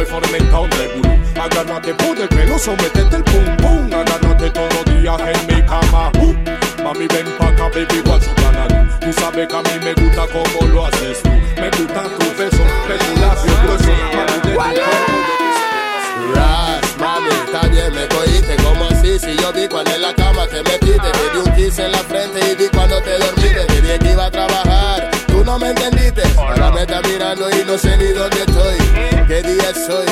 Es 0.08 0.12
fomentar 0.12 0.60
un 0.60 0.72
revolú. 0.72 1.20
Agárrate 1.40 1.94
por 1.94 2.18
el 2.18 2.28
pelo, 2.30 2.58
sometete 2.58 3.16
el 3.16 3.24
pum 3.24 3.58
pum. 3.58 3.94
Agárrate 3.94 4.50
todos 4.52 4.74
los 4.74 5.02
días 5.02 5.20
en 5.20 5.56
mi 5.56 5.62
cama. 5.64 6.12
Uh. 6.20 6.36
Mami 6.84 7.08
ven 7.08 7.26
pa' 7.38 7.48
acá, 7.48 7.70
baby, 7.70 8.02
watch 8.06 8.24
tu 8.24 8.34
canal 8.36 8.98
Tú 9.02 9.12
sabes 9.12 9.48
que 9.48 9.56
a 9.56 9.62
mí 9.62 9.84
me 9.84 9.94
gusta 9.94 10.26
como 10.28 10.74
lo 10.74 10.86
haces 10.86 11.22
tú. 11.22 11.30
Me 11.60 11.70
gustan 11.72 12.08
tus 12.18 12.38
besos, 12.38 12.68
de 12.88 12.98
tu 12.98 13.20
labio 13.20 13.54
grueso 13.64 13.92
Mami, 14.16 14.32
de 14.32 14.54
tu 14.54 14.60
Ras, 16.34 16.98
mami, 16.98 17.30
está 17.46 17.68
bien, 17.68 17.94
me 17.94 18.08
cogiste. 18.08 18.56
Como 18.64 18.86
así 18.86 19.20
Si 19.20 19.36
yo 19.36 19.52
vi 19.52 19.68
cuando 19.68 19.94
en 19.96 20.02
la 20.02 20.14
cama 20.14 20.48
te 20.48 20.64
metiste 20.64 21.12
Te 21.12 21.30
di 21.34 21.38
un 21.46 21.56
kiss 21.56 21.80
en 21.80 21.92
la 21.92 22.00
frente 22.00 22.40
y 22.40 22.56
vi 22.56 22.70
cuando 22.70 23.02
te 23.02 23.18
dormiste. 23.18 23.66
Te 23.66 23.82
dije 23.82 24.00
que 24.00 24.12
iba 24.12 24.26
a 24.26 24.32
trabajar, 24.32 25.12
tú 25.28 25.44
no 25.44 25.60
me 25.60 25.70
entendiste. 25.70 26.22
Ahora 26.38 26.72
me 26.72 26.82
estás 26.84 27.06
mirando 27.06 27.50
y 27.50 27.66
no 27.66 27.78
sé 27.78 27.98
ni 27.98 28.14
dónde 28.14 28.40
estoy 28.40 29.17
¿Qué 29.28 29.42
día 29.42 29.74
soy? 29.74 30.06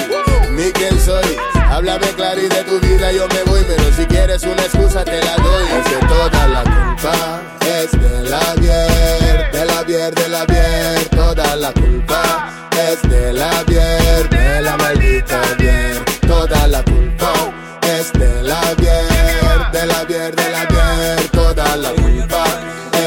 Ni 0.51 0.72
quién 0.74 0.99
soy. 0.99 1.38
Háblame 1.70 2.07
claro 2.18 2.41
y 2.41 2.49
de 2.49 2.63
tu 2.63 2.80
vida 2.80 3.11
yo 3.11 3.28
me 3.30 3.43
voy 3.43 3.61
Pero 3.68 3.84
si 3.95 4.05
quieres 4.05 4.43
una 4.43 4.61
excusa 4.61 5.03
te 5.05 5.22
la 5.24 5.36
doy. 5.38 5.63
Es 5.80 5.88
que 5.88 6.05
toda 6.05 6.47
la 6.47 6.63
culpa 6.63 7.41
es 7.66 7.91
de 7.91 8.30
la 8.30 8.55
bier 8.59 9.51
De 9.51 9.66
la 9.66 9.84
bier, 9.84 10.13
de 10.13 10.28
la 10.30 10.45
bier 10.45 11.05
Toda 11.09 11.55
la 11.55 11.72
culpa 11.72 12.49
es 12.72 13.09
de 13.09 13.34
la 13.34 13.63
bier 13.63 14.30
De 14.30 14.61
la 14.61 14.78
maldita 14.78 15.41
bier 15.57 16.03
Toda 16.28 16.68
la 16.68 16.84
culpa 16.84 17.34
es 17.82 18.13
de 18.13 18.43
la 18.43 18.61
bier 18.78 19.72
De 19.72 19.86
la 19.86 20.03
bier, 20.03 20.36
de 20.36 20.49
la 20.49 20.66
bier 20.66 21.30
Toda 21.32 21.76
la 21.78 21.89
culpa 21.89 22.43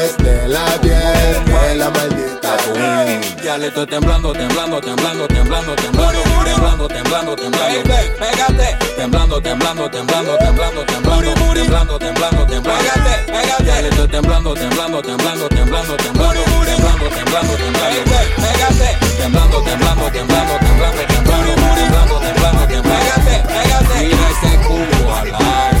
es 0.03 0.17
de 0.17 0.47
la 0.47 0.77
bier 0.81 1.45
De 1.45 1.75
la 1.75 1.89
maldita 1.89 2.57
bier 2.73 3.28
Ya 3.59 3.63
le 3.63 3.67
estoy 3.67 3.87
temblando, 3.87 4.31
temblando, 4.31 4.79
temblando, 4.79 5.27
temblando, 5.27 5.75
temblando, 5.75 6.23
temblando, 6.45 6.87
temblando, 6.87 7.35
temblando. 7.35 7.83
Pégate. 7.83 8.77
Temblando, 8.95 9.41
temblando, 9.41 9.89
temblando, 9.91 10.37
temblando, 10.37 10.85
temblando, 10.85 11.25
temblando, 11.53 11.99
temblando, 11.99 12.45
temblando. 12.45 12.83
Pégate, 13.25 13.81
le 13.81 13.89
estoy 13.89 14.07
temblando, 14.07 14.53
temblando, 14.53 15.01
temblando, 15.01 15.49
temblando, 15.49 15.97
temblando, 15.97 15.97
temblando, 15.97 17.09
temblando, 17.09 17.55
temblando. 17.57 17.99
Pégate. 18.39 18.97
Temblando, 19.19 19.61
temblando, 19.61 20.09
temblando, 20.09 20.55
temblando, 20.59 21.03
temblando, 21.09 21.51
temblando, 21.59 22.15
temblando, 22.15 22.63
temblando. 22.63 22.83
Pégate, 22.83 23.35
pégate. 23.43 23.95
Mira 23.99 24.29
ese 24.29 24.51
cubo 24.63 25.11
al 25.11 25.27
aire. 25.27 25.79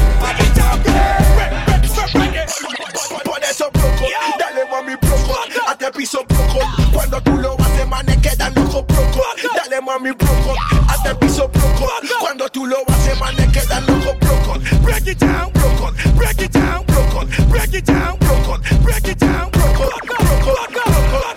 Por 3.23 3.43
eso 3.43 3.69
broco, 3.71 4.05
dale 4.37 4.65
mami 4.69 4.95
broco, 4.97 5.39
hazte 5.67 5.91
piso 5.91 6.25
broco. 6.27 6.59
Cuando 6.91 7.21
tú 7.21 7.37
lo 7.37 7.58
manes 7.89 8.17
quedan 8.17 8.53
locos 8.55 8.85
broco. 8.87 9.23
Dale 9.55 9.81
mami 9.81 10.11
broco, 10.11 10.55
hazte 10.87 11.15
piso 11.15 11.47
broco. 11.49 11.89
Cuando 12.19 12.49
tú 12.49 12.65
lo 12.65 12.77
haces, 12.87 13.19
manes 13.19 13.51
quedan 13.51 13.85
locos 13.85 14.17
broco. 14.19 14.59
Break 14.81 15.07
it 15.07 15.19
down, 15.19 15.51
broco, 15.53 15.91
break 16.15 16.41
it 16.41 16.51
down, 16.51 16.85
broco, 16.85 17.25
break 17.49 17.73
it 17.73 17.85
down, 17.85 18.17
broco, 18.19 18.57
break 18.83 19.07
it 19.07 19.19
down, 19.19 19.49
broco, 19.51 19.89
broco, 20.05 20.15
broco, 20.15 20.53
broco. 20.73 21.29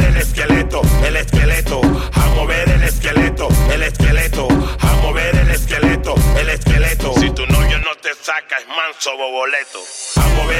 El 0.00 0.16
esqueleto, 0.16 0.82
el 1.04 1.16
esqueleto. 1.16 1.80
A 2.14 2.26
mover 2.34 2.68
el 2.68 2.82
esqueleto, 2.82 3.48
el 3.72 3.82
esqueleto. 3.82 4.48
A 4.80 4.92
mover 5.02 5.36
el 5.36 5.50
esqueleto, 5.50 6.14
el 6.36 6.48
esqueleto. 6.48 7.14
Si 7.18 7.30
tu 7.30 7.46
novio 7.46 7.78
no 7.78 7.94
te 7.96 8.14
saca, 8.14 8.58
es 8.58 8.66
manso 8.68 9.16
boboleto. 9.16 9.80
A 10.16 10.28
mover 10.40 10.59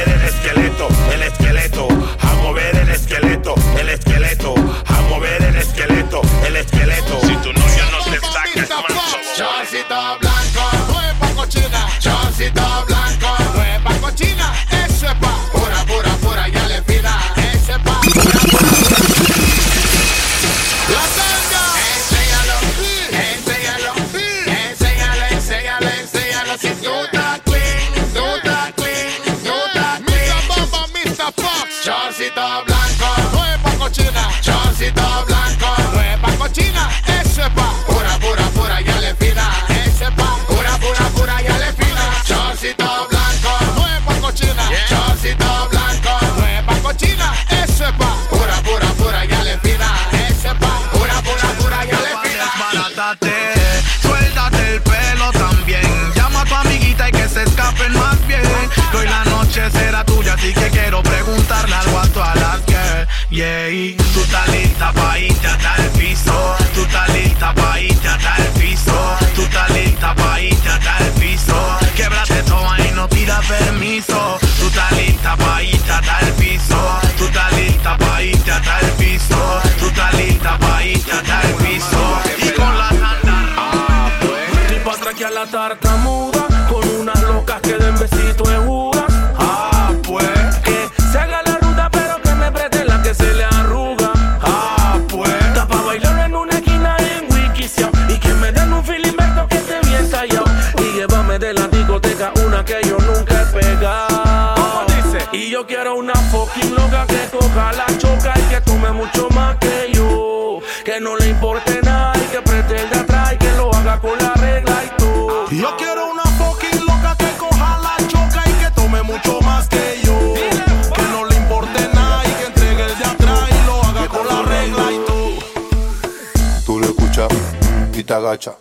agacha, 128.30 128.52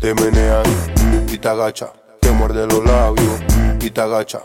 te 0.00 0.14
meneas 0.14 0.66
y 1.30 1.36
te 1.36 1.46
agacha, 1.46 1.92
te 2.18 2.30
muerde 2.30 2.66
los 2.66 2.82
labios 2.82 3.42
y 3.78 3.90
te 3.90 4.00
agacha. 4.00 4.40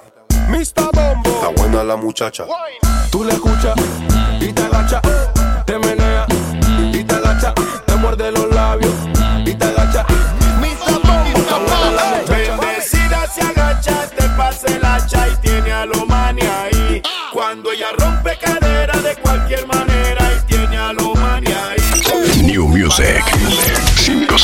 Mr. 0.49 0.91
Bombo. 0.93 1.29
Está 1.29 1.47
buena 1.55 1.85
la 1.85 1.95
muchacha. 1.95 2.43
Tú 3.09 3.23
le 3.23 3.31
escuchas 3.31 3.75
y 4.41 4.51
te 4.51 4.61
agacha, 4.63 5.01
te 5.65 5.79
menea 5.79 6.25
y 6.91 7.01
te 7.01 7.15
agacha, 7.15 7.53
te 7.85 7.95
muerde 7.95 8.29
los 8.29 8.53
labios 8.53 8.93
y 9.45 9.53
te 9.53 9.65
agacha. 9.65 10.05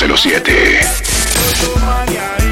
107. 0.07 2.42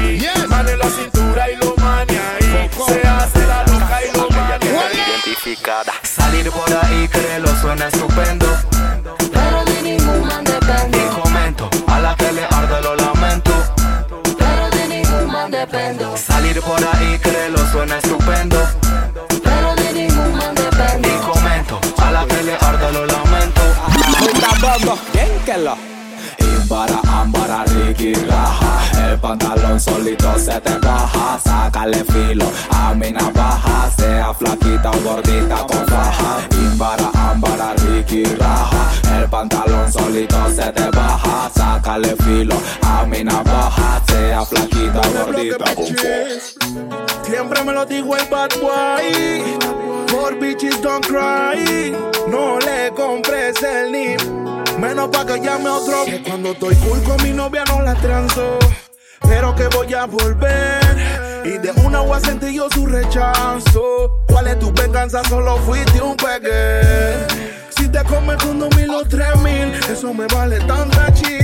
Pantalón 29.22 29.80
solito 29.80 30.38
se 30.38 30.60
te 30.60 30.76
baja 30.78 31.38
Sácale 31.42 32.04
filo 32.04 32.44
a 32.70 32.92
mi 32.92 33.12
navaja 33.12 33.90
Sea 33.96 34.34
flaquita 34.34 34.90
o 34.90 35.00
gordita 35.00 35.56
con 35.66 35.86
faja 35.86 36.46
Imbara, 36.50 37.10
ambara, 37.14 37.74
Ricky, 37.74 38.24
raja 38.24 38.92
El 39.16 39.30
pantalón 39.30 39.90
solito 39.90 40.50
se 40.50 40.72
te 40.72 40.90
baja 40.90 41.50
Sácale 41.54 42.16
filo 42.16 42.56
a 42.82 43.06
mi 43.06 43.22
navaja 43.22 44.02
Sea 44.06 44.44
flaquita 44.44 45.00
o 45.00 45.24
gordita 45.24 45.74
con 45.74 45.86
faja 45.86 47.02
Siempre 47.22 47.64
me 47.64 47.72
lo 47.72 47.86
dijo 47.86 48.14
el 48.14 48.28
bad 48.28 48.50
boy. 48.60 49.58
Por 50.08 50.38
bitches 50.38 50.82
don't 50.82 51.06
cry. 51.06 51.96
No 52.28 52.58
le 52.58 52.92
compres 52.94 53.56
el 53.62 53.90
NIP. 53.90 54.20
Menos 54.78 55.08
pa' 55.08 55.24
que 55.24 55.40
llame 55.40 55.70
otro. 55.70 56.04
Que 56.04 56.22
cuando 56.22 56.50
estoy 56.50 56.74
cool 56.76 57.02
con 57.04 57.22
mi 57.22 57.30
novia 57.30 57.64
no 57.64 57.80
la 57.80 57.94
transo. 57.94 58.58
Pero 59.28 59.54
que 59.54 59.68
voy 59.68 59.92
a 59.94 60.06
volver. 60.06 60.80
Y 61.44 61.58
de 61.58 61.72
una 61.84 62.00
voy 62.00 62.16
a 62.16 62.20
sentir 62.20 62.50
yo 62.50 62.68
su 62.70 62.86
rechazo. 62.86 64.24
¿Cuál 64.28 64.48
es 64.48 64.58
tu 64.58 64.72
venganza? 64.72 65.22
Solo 65.28 65.56
fuiste 65.58 66.00
un 66.00 66.16
pegue. 66.16 67.26
Si 67.76 67.88
te 67.88 68.02
comes 68.04 68.36
con 68.42 68.58
dos 68.58 68.74
mil 68.76 68.90
o 68.90 69.04
tres 69.04 69.36
mil, 69.42 69.72
eso 69.90 70.14
me 70.14 70.26
vale 70.28 70.58
tanta 70.60 71.12
chido. 71.12 71.41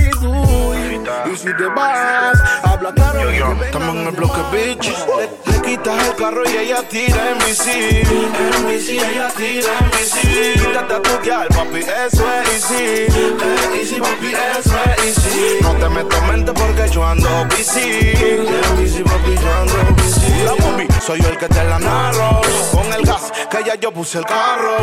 Si 1.39 1.45
te 1.45 1.67
vas, 1.67 2.37
habla 2.63 2.91
claro. 2.91 3.21
Yo, 3.21 3.31
yo, 3.31 3.63
estamos 3.63 3.95
en 3.95 4.07
el 4.07 4.11
bloque, 4.11 4.41
bitch. 4.51 4.91
Le, 5.15 5.53
le 5.53 5.61
quitas 5.61 6.07
el 6.07 6.15
carro 6.17 6.43
y 6.49 6.57
ella 6.57 6.83
tira 6.89 7.31
en 7.31 7.37
bici. 7.37 8.01
En 8.01 8.67
bici, 8.67 8.97
ella 8.99 9.29
tira 9.37 9.69
en 9.79 9.91
bici. 9.91 10.59
Quítate 10.59 10.93
a 10.95 11.01
tu 11.01 11.29
gal, 11.29 11.47
papi, 11.47 11.79
eso 11.79 12.25
es 12.41 12.49
easy. 12.49 12.75
Eh, 12.75 13.79
easy, 13.79 14.01
papi, 14.01 14.33
eso 14.33 14.75
es 14.97 15.17
easy. 15.17 15.59
No 15.61 15.75
te 15.75 15.87
meto 15.87 16.21
mente 16.23 16.51
porque 16.51 16.89
yo 16.89 17.05
ando. 17.05 17.29
En 17.29 17.47
bici, 17.47 19.01
papi, 19.01 19.35
yo 19.41 19.53
ando 19.61 19.95
bici. 19.95 20.43
La 20.43 20.55
mami, 20.65 20.87
soy 21.01 21.21
yo 21.21 21.29
el 21.29 21.37
que 21.37 21.47
te 21.47 21.63
la 21.63 21.79
narro. 21.79 22.41
Con 22.73 22.91
el 22.91 23.05
gas, 23.05 23.31
que 23.49 23.63
ya 23.63 23.75
yo 23.75 23.93
puse 23.93 24.17
el 24.17 24.25
carro. 24.25 24.75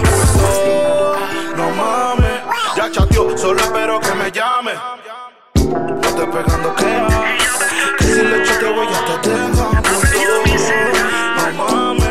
No 1.55 1.71
mames, 1.73 2.41
ya 2.75 2.91
chateó, 2.91 3.37
solo 3.37 3.61
espero 3.61 4.01
que 4.01 4.15
me 4.15 4.33
llame. 4.33 4.73
No 5.69 6.01
estoy 6.01 6.27
pegando 6.27 6.75
que 6.77 6.85
Que 7.99 8.05
si 8.05 8.23
le 8.23 8.43
echo 8.43 8.53
te 8.59 8.73
voy 8.73 8.87
a 8.87 9.21
te 9.21 9.31
dejo 9.31 9.73
No 11.43 11.65
mames, 11.65 12.05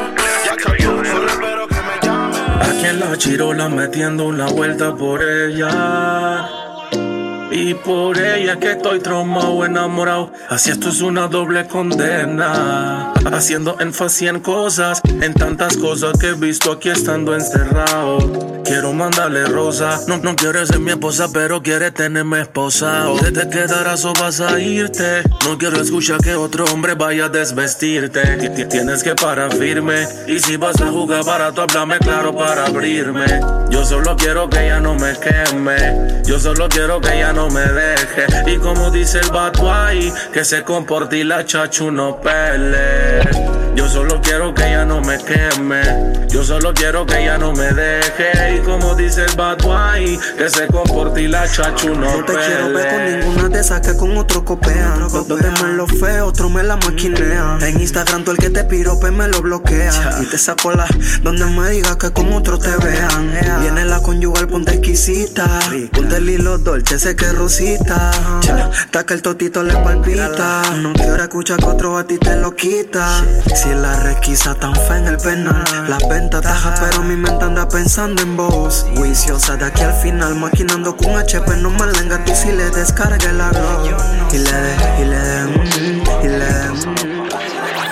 ya 0.45 0.55
chateó, 0.57 1.05
solo 1.05 1.27
espero 1.27 1.67
que 1.67 1.75
me 1.75 1.99
llame. 2.01 2.37
Aquí 2.61 2.85
en 2.85 2.99
la 2.99 3.17
chirola 3.17 3.69
metiendo 3.69 4.25
una 4.25 4.47
vuelta 4.47 4.93
por 4.95 5.23
ella. 5.23 6.64
Y 7.57 7.73
por 7.73 8.19
ella 8.19 8.57
que 8.59 8.71
estoy 8.73 8.99
traumado, 8.99 9.63
enamorado. 9.65 10.29
Así 10.49 10.71
esto 10.71 10.89
es 10.89 10.99
una 11.01 11.27
doble 11.27 11.65
condena. 11.67 13.13
Haciendo 13.31 13.77
énfasis 13.79 14.27
en 14.29 14.39
cosas, 14.41 15.01
en 15.21 15.33
tantas 15.33 15.77
cosas 15.77 16.17
que 16.19 16.27
he 16.29 16.33
visto 16.33 16.73
aquí 16.73 16.89
estando 16.89 17.33
encerrado. 17.33 18.17
Quiero 18.65 18.91
mandarle 18.93 19.45
rosa. 19.45 20.01
No, 20.07 20.17
no 20.17 20.35
quiere 20.35 20.65
ser 20.65 20.79
mi 20.79 20.91
esposa, 20.91 21.29
pero 21.31 21.61
quiere 21.63 21.91
tenerme 21.91 22.41
esposado. 22.41 23.15
Te, 23.19 23.31
te 23.31 23.47
quedarás 23.47 24.03
o 24.03 24.11
vas 24.13 24.41
a 24.41 24.59
irte. 24.59 25.23
No 25.45 25.57
quiero 25.57 25.79
escuchar 25.79 26.19
que 26.19 26.35
otro 26.35 26.65
hombre 26.65 26.95
vaya 26.95 27.25
a 27.25 27.29
desvestirte. 27.29 28.21
Ti- 28.37 28.49
ti- 28.49 28.65
Tienes 28.65 29.01
que 29.01 29.15
parar 29.15 29.53
firme. 29.55 30.05
Y 30.27 30.39
si 30.39 30.57
vas 30.57 30.81
a 30.81 30.87
jugar 30.87 31.23
barato, 31.23 31.61
háblame 31.61 31.99
claro 31.99 32.35
para 32.35 32.65
abrirme. 32.65 33.25
Yo 33.69 33.85
solo 33.85 34.15
quiero 34.17 34.49
que 34.49 34.65
ella 34.65 34.79
no 34.81 34.95
me 34.95 35.13
queme. 35.19 36.21
Yo 36.25 36.39
solo 36.39 36.67
quiero 36.67 36.99
que 36.99 37.13
ella 37.15 37.33
no 37.33 37.44
me 37.49 37.61
deje. 37.61 38.25
Y 38.47 38.57
como 38.57 38.89
dice 38.91 39.19
el 39.19 39.29
Batuay, 39.29 40.13
que 40.33 40.45
se 40.45 40.63
comporte 40.63 41.17
y 41.17 41.23
la 41.23 41.45
chachu 41.45 41.91
no 41.91 42.19
pele. 42.21 43.64
Yo 43.75 43.89
solo 43.89 44.21
quiero 44.21 44.53
que 44.53 44.67
ella 44.67 44.85
no 44.85 45.01
me 45.01 45.17
queme. 45.17 46.27
Yo 46.29 46.43
solo 46.43 46.73
quiero 46.73 47.05
que 47.05 47.21
ella 47.21 47.37
no 47.37 47.51
me 47.51 47.73
deje. 47.73 48.55
Y 48.55 48.59
como 48.59 48.95
dice 48.95 49.25
el 49.25 49.35
Batuay, 49.35 50.17
que 50.37 50.49
se 50.49 50.67
comporte 50.67 51.21
y 51.21 51.27
la 51.27 51.49
chachu 51.49 51.89
no 51.89 52.17
No 52.17 52.25
te 52.25 52.33
quiero 52.33 52.73
ver 52.73 52.89
con 52.89 53.19
ninguna 53.19 53.49
de 53.49 53.59
esas 53.59 53.81
que 53.81 53.95
con 53.95 54.17
otro 54.17 54.45
copean. 54.45 54.99
Dos 54.99 55.27
me 55.61 55.73
lo 55.73 55.87
feo, 55.87 56.27
otro 56.27 56.49
me 56.49 56.63
la 56.63 56.77
maquinea. 56.77 57.57
En 57.61 57.79
Instagram 57.79 58.23
tú 58.23 58.31
el 58.31 58.37
que 58.37 58.49
te 58.49 58.63
pirope 58.63 59.11
me 59.11 59.27
lo 59.27 59.41
bloquea. 59.41 60.19
Y 60.21 60.25
te 60.25 60.37
saco 60.37 60.71
la 60.71 60.87
donde 61.21 61.45
me 61.45 61.69
diga 61.69 61.97
que 61.97 62.11
con 62.11 62.31
otro 62.31 62.57
te 62.57 62.75
vean. 62.77 63.31
Viene 63.61 63.85
la 63.85 64.01
conyugal, 64.01 64.47
ponte 64.47 64.75
exquisita. 64.75 65.47
Ponte 65.91 66.17
el 66.17 66.29
hilo 66.29 66.57
dolce, 66.57 66.97
sé 66.97 67.15
que 67.15 67.31
rosita. 67.33 68.11
Taca 68.91 69.13
el 69.13 69.21
totito 69.21 69.63
le 69.63 69.73
palpita. 69.73 70.61
No 70.81 70.93
quiero 70.93 71.21
escuchar 71.21 71.59
que 71.59 71.65
otro 71.65 71.97
a 71.97 72.07
ti 72.07 72.17
te 72.17 72.35
lo 72.37 72.55
quita. 72.55 73.23
Si 73.65 73.73
la 73.73 73.99
requisa 73.99 74.53
tan 74.53 74.75
fea 74.75 74.97
en 74.97 75.07
el 75.07 75.17
penal. 75.17 75.63
La 75.89 75.97
venta 76.07 76.39
taja, 76.39 76.75
pero 76.79 77.01
mi 77.01 77.15
mente 77.15 77.43
anda 77.43 77.67
pensando 77.67 78.21
en 78.21 78.37
vos. 78.37 78.85
Juiciosa 78.95 79.55
de 79.55 79.65
aquí 79.65 79.81
al 79.81 79.93
final, 80.03 80.35
maquinando 80.35 80.95
con 80.95 81.17
HP. 81.17 81.57
No 81.57 81.71
me 81.71 81.87
lenga 81.87 82.23
tú 82.23 82.35
si 82.35 82.51
le 82.51 82.69
descargue 82.69 83.33
la 83.33 83.49
glow. 83.49 83.97
Y 84.31 84.37
le 84.37 84.51
de, 84.51 84.75
y 85.01 85.05
le 85.05 85.17
de, 85.17 85.43
mm, 85.45 86.03
y 86.25 86.27
le 86.27 86.45
de, 86.45 86.69
mm. 86.69 87.29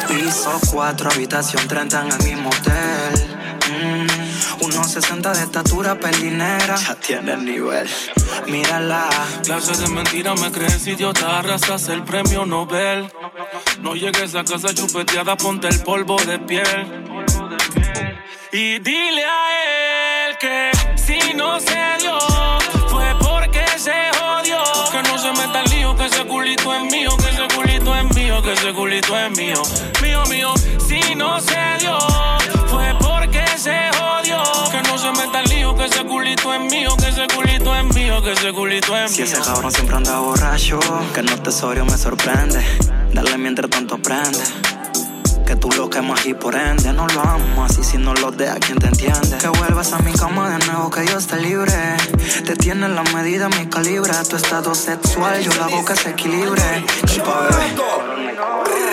Piso 0.07 0.59
4, 0.71 1.09
habitación 1.09 1.67
30 1.67 2.01
en 2.01 2.11
el 2.11 2.23
mismo 2.23 2.49
hotel. 2.49 3.37
Mm, 3.71 4.63
1.60 4.63 5.33
de 5.33 5.41
estatura, 5.41 5.95
pelinera. 5.95 6.75
Ya 6.75 6.95
tiene 6.95 7.33
el 7.33 7.45
nivel. 7.45 7.89
Mírala. 8.47 9.09
Clase 9.43 9.75
de 9.81 9.87
mentira 9.87 10.35
me 10.35 10.51
crees 10.51 10.85
idiota, 10.85 11.39
arrasas 11.39 11.89
el 11.89 12.03
premio 12.03 12.45
Nobel. 12.45 13.11
No 13.83 13.95
llegues 13.95 14.33
a 14.33 14.43
casa 14.45 14.73
chupeteada, 14.73 15.35
ponte 15.35 15.67
el 15.67 15.79
polvo 15.81 16.15
de 16.23 16.39
piel. 16.39 17.03
Y 18.53 18.79
dile 18.79 19.25
a 19.25 20.27
él 20.29 20.37
que 20.39 20.71
si 20.95 21.33
no 21.33 21.59
se 21.59 21.75
dio, 21.99 22.17
fue 22.87 23.05
porque 23.19 23.65
se 23.77 23.91
jodió. 24.17 24.63
Que 24.89 25.03
no 25.03 25.17
se 25.17 25.31
meta 25.33 25.61
el 25.65 25.71
lío, 25.71 25.95
que 25.97 26.05
ese 26.05 26.25
culito 26.25 26.73
es 26.73 26.83
mío, 26.91 27.09
que 27.17 27.29
ese 27.29 27.47
culito 27.55 27.95
es 27.95 28.15
mío, 28.15 28.41
que 28.41 28.53
ese 28.53 28.73
culito 28.73 29.17
es 29.19 29.31
mío. 29.37 29.61
Mío, 30.01 30.23
mío, 30.29 30.53
si 30.87 31.15
no 31.15 31.41
se 31.41 31.59
dio, 31.79 31.97
fue 32.67 32.95
porque 33.01 33.43
se 33.57 33.89
jodió. 33.99 34.41
Que 34.71 34.81
no 34.89 34.97
se 34.97 35.11
meta 35.11 35.41
el 35.41 35.49
lío, 35.49 35.75
que 35.75 35.85
ese 35.85 36.05
culito 36.05 36.53
es 36.53 36.61
mío, 36.71 36.95
que 36.97 37.09
ese 37.09 37.27
culito 37.35 37.75
es 37.75 37.83
mío, 37.95 38.23
que 38.23 38.31
ese 38.31 38.53
culito 38.53 38.97
es 38.97 39.11
Si 39.11 39.23
mío. 39.23 39.33
ese 39.33 39.41
cabrón 39.41 39.71
siempre 39.73 39.97
anda 39.97 40.19
borracho, 40.19 40.79
que 41.13 41.21
no 41.21 41.35
tesorio 41.41 41.83
me 41.83 41.97
sorprende. 41.97 42.63
Dale 43.13 43.37
mientras 43.37 43.69
tanto 43.69 43.95
aprende. 43.95 44.39
Que 45.45 45.55
tú 45.55 45.69
lo 45.71 45.89
quemas 45.89 46.25
y 46.25 46.33
por 46.33 46.55
ende 46.55 46.91
no 46.93 47.07
lo 47.07 47.21
amas. 47.21 47.77
Y 47.77 47.83
si 47.83 47.97
no 47.97 48.13
lo 48.15 48.31
dejas, 48.31 48.57
¿quién 48.59 48.79
te 48.79 48.87
entiende? 48.87 49.37
Que 49.37 49.47
vuelvas 49.49 49.93
a 49.93 49.99
mi 49.99 50.11
cama 50.13 50.49
de 50.49 50.65
nuevo, 50.65 50.89
que 50.89 51.05
yo 51.05 51.17
esté 51.17 51.39
libre. 51.39 51.73
Te 52.45 52.55
tiene 52.55 52.89
la 52.89 53.03
medida, 53.03 53.49
mi 53.49 53.67
calibre. 53.67 54.13
Tu 54.29 54.35
estado 54.35 54.73
sexual, 54.73 55.41
yo 55.41 55.53
lo 55.53 55.65
hago 55.65 55.85
que 55.85 55.95
se 55.95 56.09
equilibre. 56.09 56.63
Chupa, 57.05 57.41
bebé. 57.41 58.92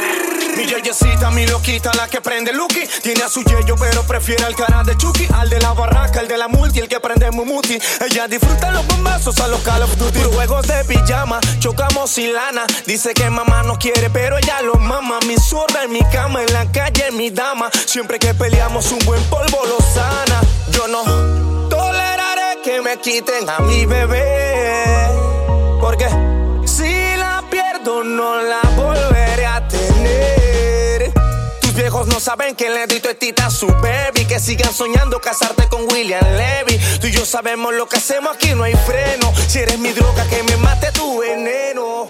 Mi 0.57 0.66
yeyecita, 0.66 1.30
mi 1.30 1.46
loquita, 1.46 1.92
la 1.94 2.09
que 2.09 2.20
prende 2.20 2.53
Lucky. 2.53 2.86
Tiene 3.03 3.22
a 3.22 3.28
su 3.28 3.42
yeyo, 3.42 3.76
pero 3.78 4.03
prefiere 4.03 4.44
al 4.44 4.55
cara 4.55 4.82
de 4.82 4.96
Chucky. 4.96 5.26
Al 5.34 5.48
de 5.48 5.61
la 5.61 5.72
barraca, 5.72 6.20
el 6.20 6.28
de 6.28 6.36
la 6.36 6.48
multi, 6.48 6.80
el 6.80 6.88
que 6.88 7.01
prende 7.01 7.30
Mumuti. 7.30 7.78
Ella 8.01 8.28
disfruta 8.28 8.70
los 8.70 8.86
bombazos 8.86 9.38
a 9.40 9.48
los 9.48 9.61
Call 9.62 9.82
of 9.82 9.96
Duty. 9.96 10.20
Juegos 10.34 10.66
de 10.66 10.84
pijama, 10.84 11.40
chocamos 11.59 12.11
sin 12.11 12.32
lana. 12.32 12.64
Dice 12.86 13.14
que 13.14 13.30
mamá 13.30 13.62
no 13.62 13.78
quiere, 13.78 14.11
pero 14.11 14.38
ella 14.38 14.61
lo 14.62 14.74
mama. 14.74 15.18
Mi 15.26 15.36
zurda 15.36 15.84
en 15.84 15.92
mi 15.92 16.03
cama, 16.11 16.42
en 16.42 16.53
la 16.53 16.70
calle, 16.70 17.11
mi 17.12 17.30
dama. 17.30 17.70
Siempre 17.86 18.18
que 18.18 18.34
peleamos, 18.34 18.90
un 18.92 18.98
buen 19.01 19.22
polvo 19.24 19.64
lo 19.66 19.78
sana. 19.80 20.40
Yo 20.72 20.88
no 20.88 21.68
toleraré 21.68 22.61
que 22.62 22.80
me 22.80 22.98
quiten 22.98 23.48
a 23.48 23.61
mi 23.61 23.86
bebé. 23.86 25.09
Porque 25.80 26.07
no 32.11 32.20
saben 32.20 32.54
que 32.54 32.68
le 32.70 32.86
di 32.86 33.00
tita 33.00 33.46
a 33.46 33.50
su 33.50 33.66
baby. 33.66 34.26
Que 34.26 34.38
sigan 34.38 34.72
soñando 34.72 35.20
casarte 35.20 35.68
con 35.68 35.82
William 35.90 36.22
Levy. 36.36 36.78
Tú 37.00 37.06
y 37.06 37.12
yo 37.12 37.24
sabemos 37.24 37.74
lo 37.74 37.86
que 37.88 37.96
hacemos 37.96 38.34
aquí, 38.34 38.54
no 38.54 38.64
hay 38.64 38.74
freno. 38.74 39.32
Si 39.48 39.58
eres 39.58 39.78
mi 39.78 39.92
droga, 39.92 40.28
que 40.28 40.42
me 40.42 40.56
mate 40.58 40.92
tu 40.92 41.20
veneno. 41.20 42.08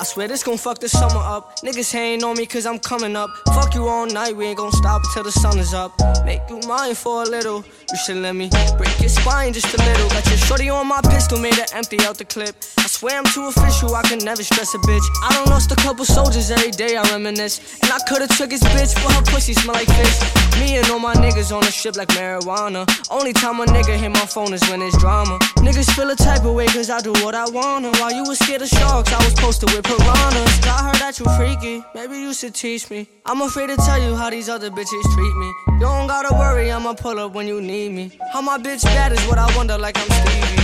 I 0.00 0.04
swear 0.04 0.28
this 0.28 0.42
gon' 0.42 0.58
fuck 0.58 0.78
the 0.78 0.88
summer 0.88 1.20
up. 1.20 1.56
Niggas 1.62 1.92
hating 1.92 2.24
on 2.24 2.36
me 2.36 2.46
cause 2.46 2.66
I'm 2.66 2.78
coming 2.78 3.16
up. 3.16 3.30
Fuck 3.54 3.74
you 3.74 3.88
all 3.88 4.06
night, 4.06 4.36
we 4.36 4.46
ain't 4.46 4.58
gon' 4.58 4.72
stop 4.72 5.02
until 5.04 5.24
the 5.24 5.32
sun 5.32 5.58
is 5.58 5.74
up. 5.74 5.92
Make 6.24 6.42
you 6.48 6.60
mine 6.66 6.94
for 6.94 7.22
a 7.22 7.26
little. 7.26 7.64
You 7.90 7.96
should 8.04 8.16
let 8.16 8.34
me 8.34 8.50
break 8.76 9.00
your 9.00 9.08
spine 9.08 9.52
just 9.52 9.72
a 9.74 9.78
little. 9.78 10.08
Got 10.08 10.26
your 10.28 10.38
shorty 10.38 10.68
on 10.68 10.86
my 10.86 11.00
pistol, 11.02 11.38
made 11.38 11.54
her 11.54 11.66
empty 11.74 11.98
out 12.00 12.18
the 12.18 12.24
clip. 12.24 12.56
I 12.78 12.86
swear 12.94 13.18
I'm 13.18 13.24
too 13.24 13.46
official, 13.46 13.94
I 13.94 14.02
can 14.02 14.18
never 14.18 14.42
stress 14.42 14.74
a 14.74 14.78
bitch. 14.78 15.06
I 15.22 15.34
don't 15.34 15.48
lost 15.48 15.72
a 15.72 15.76
couple 15.76 16.04
soldiers 16.04 16.50
every 16.50 16.70
day, 16.70 16.96
I 16.96 17.02
reminisce. 17.10 17.58
And 17.82 17.90
I 17.90 17.98
could've 18.08 18.30
took 18.36 18.50
his 18.52 18.62
bitch, 18.62 18.94
but 19.02 19.12
her 19.14 19.22
pussy 19.32 19.52
smell 19.52 19.74
like 19.74 19.88
fish. 19.88 20.16
Me 20.60 20.76
and 20.76 20.88
all 20.90 21.00
my 21.00 21.14
niggas 21.14 21.50
on 21.50 21.62
the 21.62 21.72
ship 21.72 21.96
like 21.96 22.08
marijuana. 22.08 22.86
Only 23.10 23.32
time 23.32 23.60
a 23.60 23.66
nigga 23.66 23.96
hit 23.96 24.10
my 24.10 24.26
phone 24.26 24.52
is 24.52 24.62
when 24.70 24.80
it's 24.82 24.96
drama. 24.98 25.38
Niggas 25.66 25.90
feel 25.96 26.10
a 26.10 26.16
type 26.16 26.44
of 26.44 26.54
way 26.54 26.66
cause 26.66 26.90
I 26.90 27.00
do 27.00 27.12
what 27.24 27.34
I 27.34 27.48
wanna. 27.50 27.90
While 27.98 28.12
you 28.12 28.22
was 28.22 28.38
scared 28.38 28.62
of 28.62 28.68
sharks, 28.68 29.12
I 29.12 29.18
was 29.24 29.34
posted 29.34 29.70
with 29.72 29.84
piranhas. 29.84 30.52
I 30.66 30.78
heard 30.86 31.00
that 31.02 31.18
you 31.18 31.26
freaky, 31.36 31.82
maybe 31.94 32.18
you 32.18 32.32
should 32.32 32.54
teach 32.54 32.90
me. 32.90 33.08
I'm 33.26 33.40
afraid 33.42 33.68
to 33.68 33.76
tell 33.76 34.00
you 34.00 34.14
how 34.14 34.30
these 34.30 34.48
other 34.48 34.70
bitches 34.70 35.04
treat 35.14 35.34
me. 35.42 35.50
You 35.74 35.80
don't 35.80 36.06
gotta 36.06 36.32
worry, 36.34 36.70
I'ma 36.70 36.94
pull 36.94 37.18
up 37.18 37.32
when 37.32 37.48
you 37.48 37.60
need 37.60 37.90
me. 37.92 38.12
How 38.32 38.40
my 38.40 38.58
bitch 38.58 38.84
bad 38.84 39.12
is 39.12 39.24
what 39.26 39.38
I 39.38 39.48
wonder, 39.56 39.76
like 39.76 39.98
I'm 39.98 40.10
Stevie. 40.10 40.63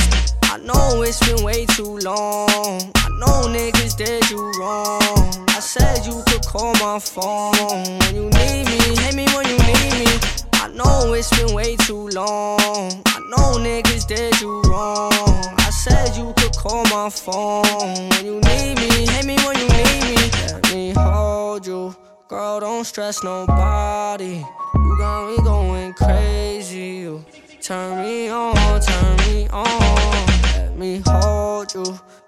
I 0.43 0.57
know 0.57 1.01
it's 1.01 1.19
been 1.25 1.43
way 1.43 1.65
too 1.65 1.97
long. 1.99 2.81
I 2.95 3.09
know 3.19 3.47
niggas 3.47 3.95
did 3.95 4.29
you 4.29 4.51
wrong. 4.59 5.01
I 5.49 5.59
said 5.59 6.05
you 6.05 6.21
could 6.27 6.45
call 6.45 6.73
my 6.75 6.99
phone 6.99 7.53
when 7.99 8.15
you 8.15 8.29
need 8.29 8.65
me. 8.65 8.79
Hit 9.03 9.15
me 9.15 9.25
when 9.35 9.47
you 9.47 9.57
need 9.57 9.93
me. 10.03 10.11
I 10.53 10.69
know 10.73 11.13
it's 11.13 11.29
been 11.37 11.53
way 11.55 11.75
too 11.77 12.07
long. 12.09 12.59
I 13.05 13.19
know 13.29 13.57
niggas 13.59 14.07
did 14.07 14.39
you 14.41 14.61
wrong. 14.63 15.11
I 15.59 15.69
said 15.71 16.15
you 16.17 16.33
could 16.37 16.55
call 16.55 16.83
my 16.85 17.09
phone 17.09 17.63
when 18.09 18.25
you 18.25 18.39
need 18.41 18.75
me. 18.77 19.07
Hit 19.13 19.25
me 19.25 19.37
when 19.45 19.57
you 19.57 19.67
need 19.69 20.03
me. 20.09 20.31
Let 20.51 20.73
me 20.73 20.91
hold 20.91 21.65
you. 21.65 21.95
Girl, 22.27 22.59
don't 22.59 22.85
stress 22.85 23.23
nobody. 23.23 24.43
You 24.73 24.97
got 24.99 25.29
me 25.29 25.37
going 25.43 25.93
crazy. 25.93 27.01
You 27.03 27.25
turn 27.61 28.01
me 28.01 28.27
on, 28.29 28.55
turn 28.81 29.17
me 29.17 29.47
on. 29.49 30.25
Let 30.55 30.75
me 30.75 31.01
hold 31.05 31.73
you. 31.73 31.85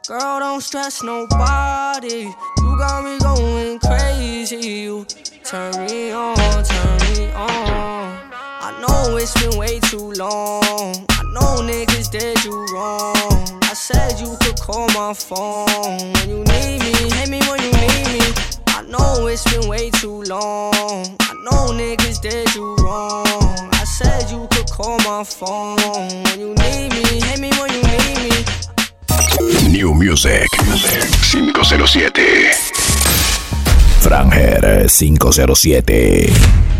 Girl, 0.07 0.39
don't 0.39 0.61
stress 0.61 1.01
nobody. 1.01 2.31
You 2.59 2.77
got 2.77 3.03
me 3.03 3.17
going 3.19 3.79
crazy. 3.79 4.57
You 4.57 5.05
turn 5.43 5.71
me 5.85 6.11
on, 6.11 6.35
turn 6.35 6.97
me 7.17 7.31
on. 7.31 8.19
I 8.65 8.77
know 8.79 9.17
it's 9.17 9.33
been 9.41 9.57
way 9.57 9.79
too 9.79 10.11
long. 10.13 11.05
I 11.09 11.23
know 11.33 11.61
niggas 11.63 12.11
did 12.11 12.43
you 12.43 12.65
wrong. 12.73 13.15
I 13.63 13.73
said 13.73 14.19
you 14.19 14.37
could 14.41 14.59
call 14.59 14.87
my 14.89 15.13
phone 15.13 16.13
when 16.13 16.29
you 16.29 16.43
need 16.43 16.79
me. 16.79 17.09
Hit 17.17 17.29
me 17.29 17.39
when 17.49 17.61
you 17.61 17.71
need 17.71 18.19
me. 18.19 18.33
I 18.67 18.83
know 18.87 19.25
it's 19.25 19.43
been 19.51 19.67
way 19.67 19.89
too 19.89 20.21
long. 20.23 21.17
I 21.21 21.33
know 21.43 21.73
niggas 21.73 22.21
did 22.21 22.53
you 22.53 22.75
wrong. 22.75 23.42
Said 24.03 24.31
you 24.31 24.47
could 24.51 24.69
call 24.69 24.97
my 24.99 25.23
phone 25.23 25.77
when 25.77 26.39
you 26.39 26.53
need 26.55 26.91
me. 26.91 27.21
Hit 27.21 27.39
me 27.39 27.49
when 27.59 27.71
you 27.73 27.81
need 27.81 28.17
me. 28.29 29.71
New 29.71 29.93
Music 29.93 30.47
507. 30.59 32.13
Franger 34.01 34.89
507. 34.89 36.72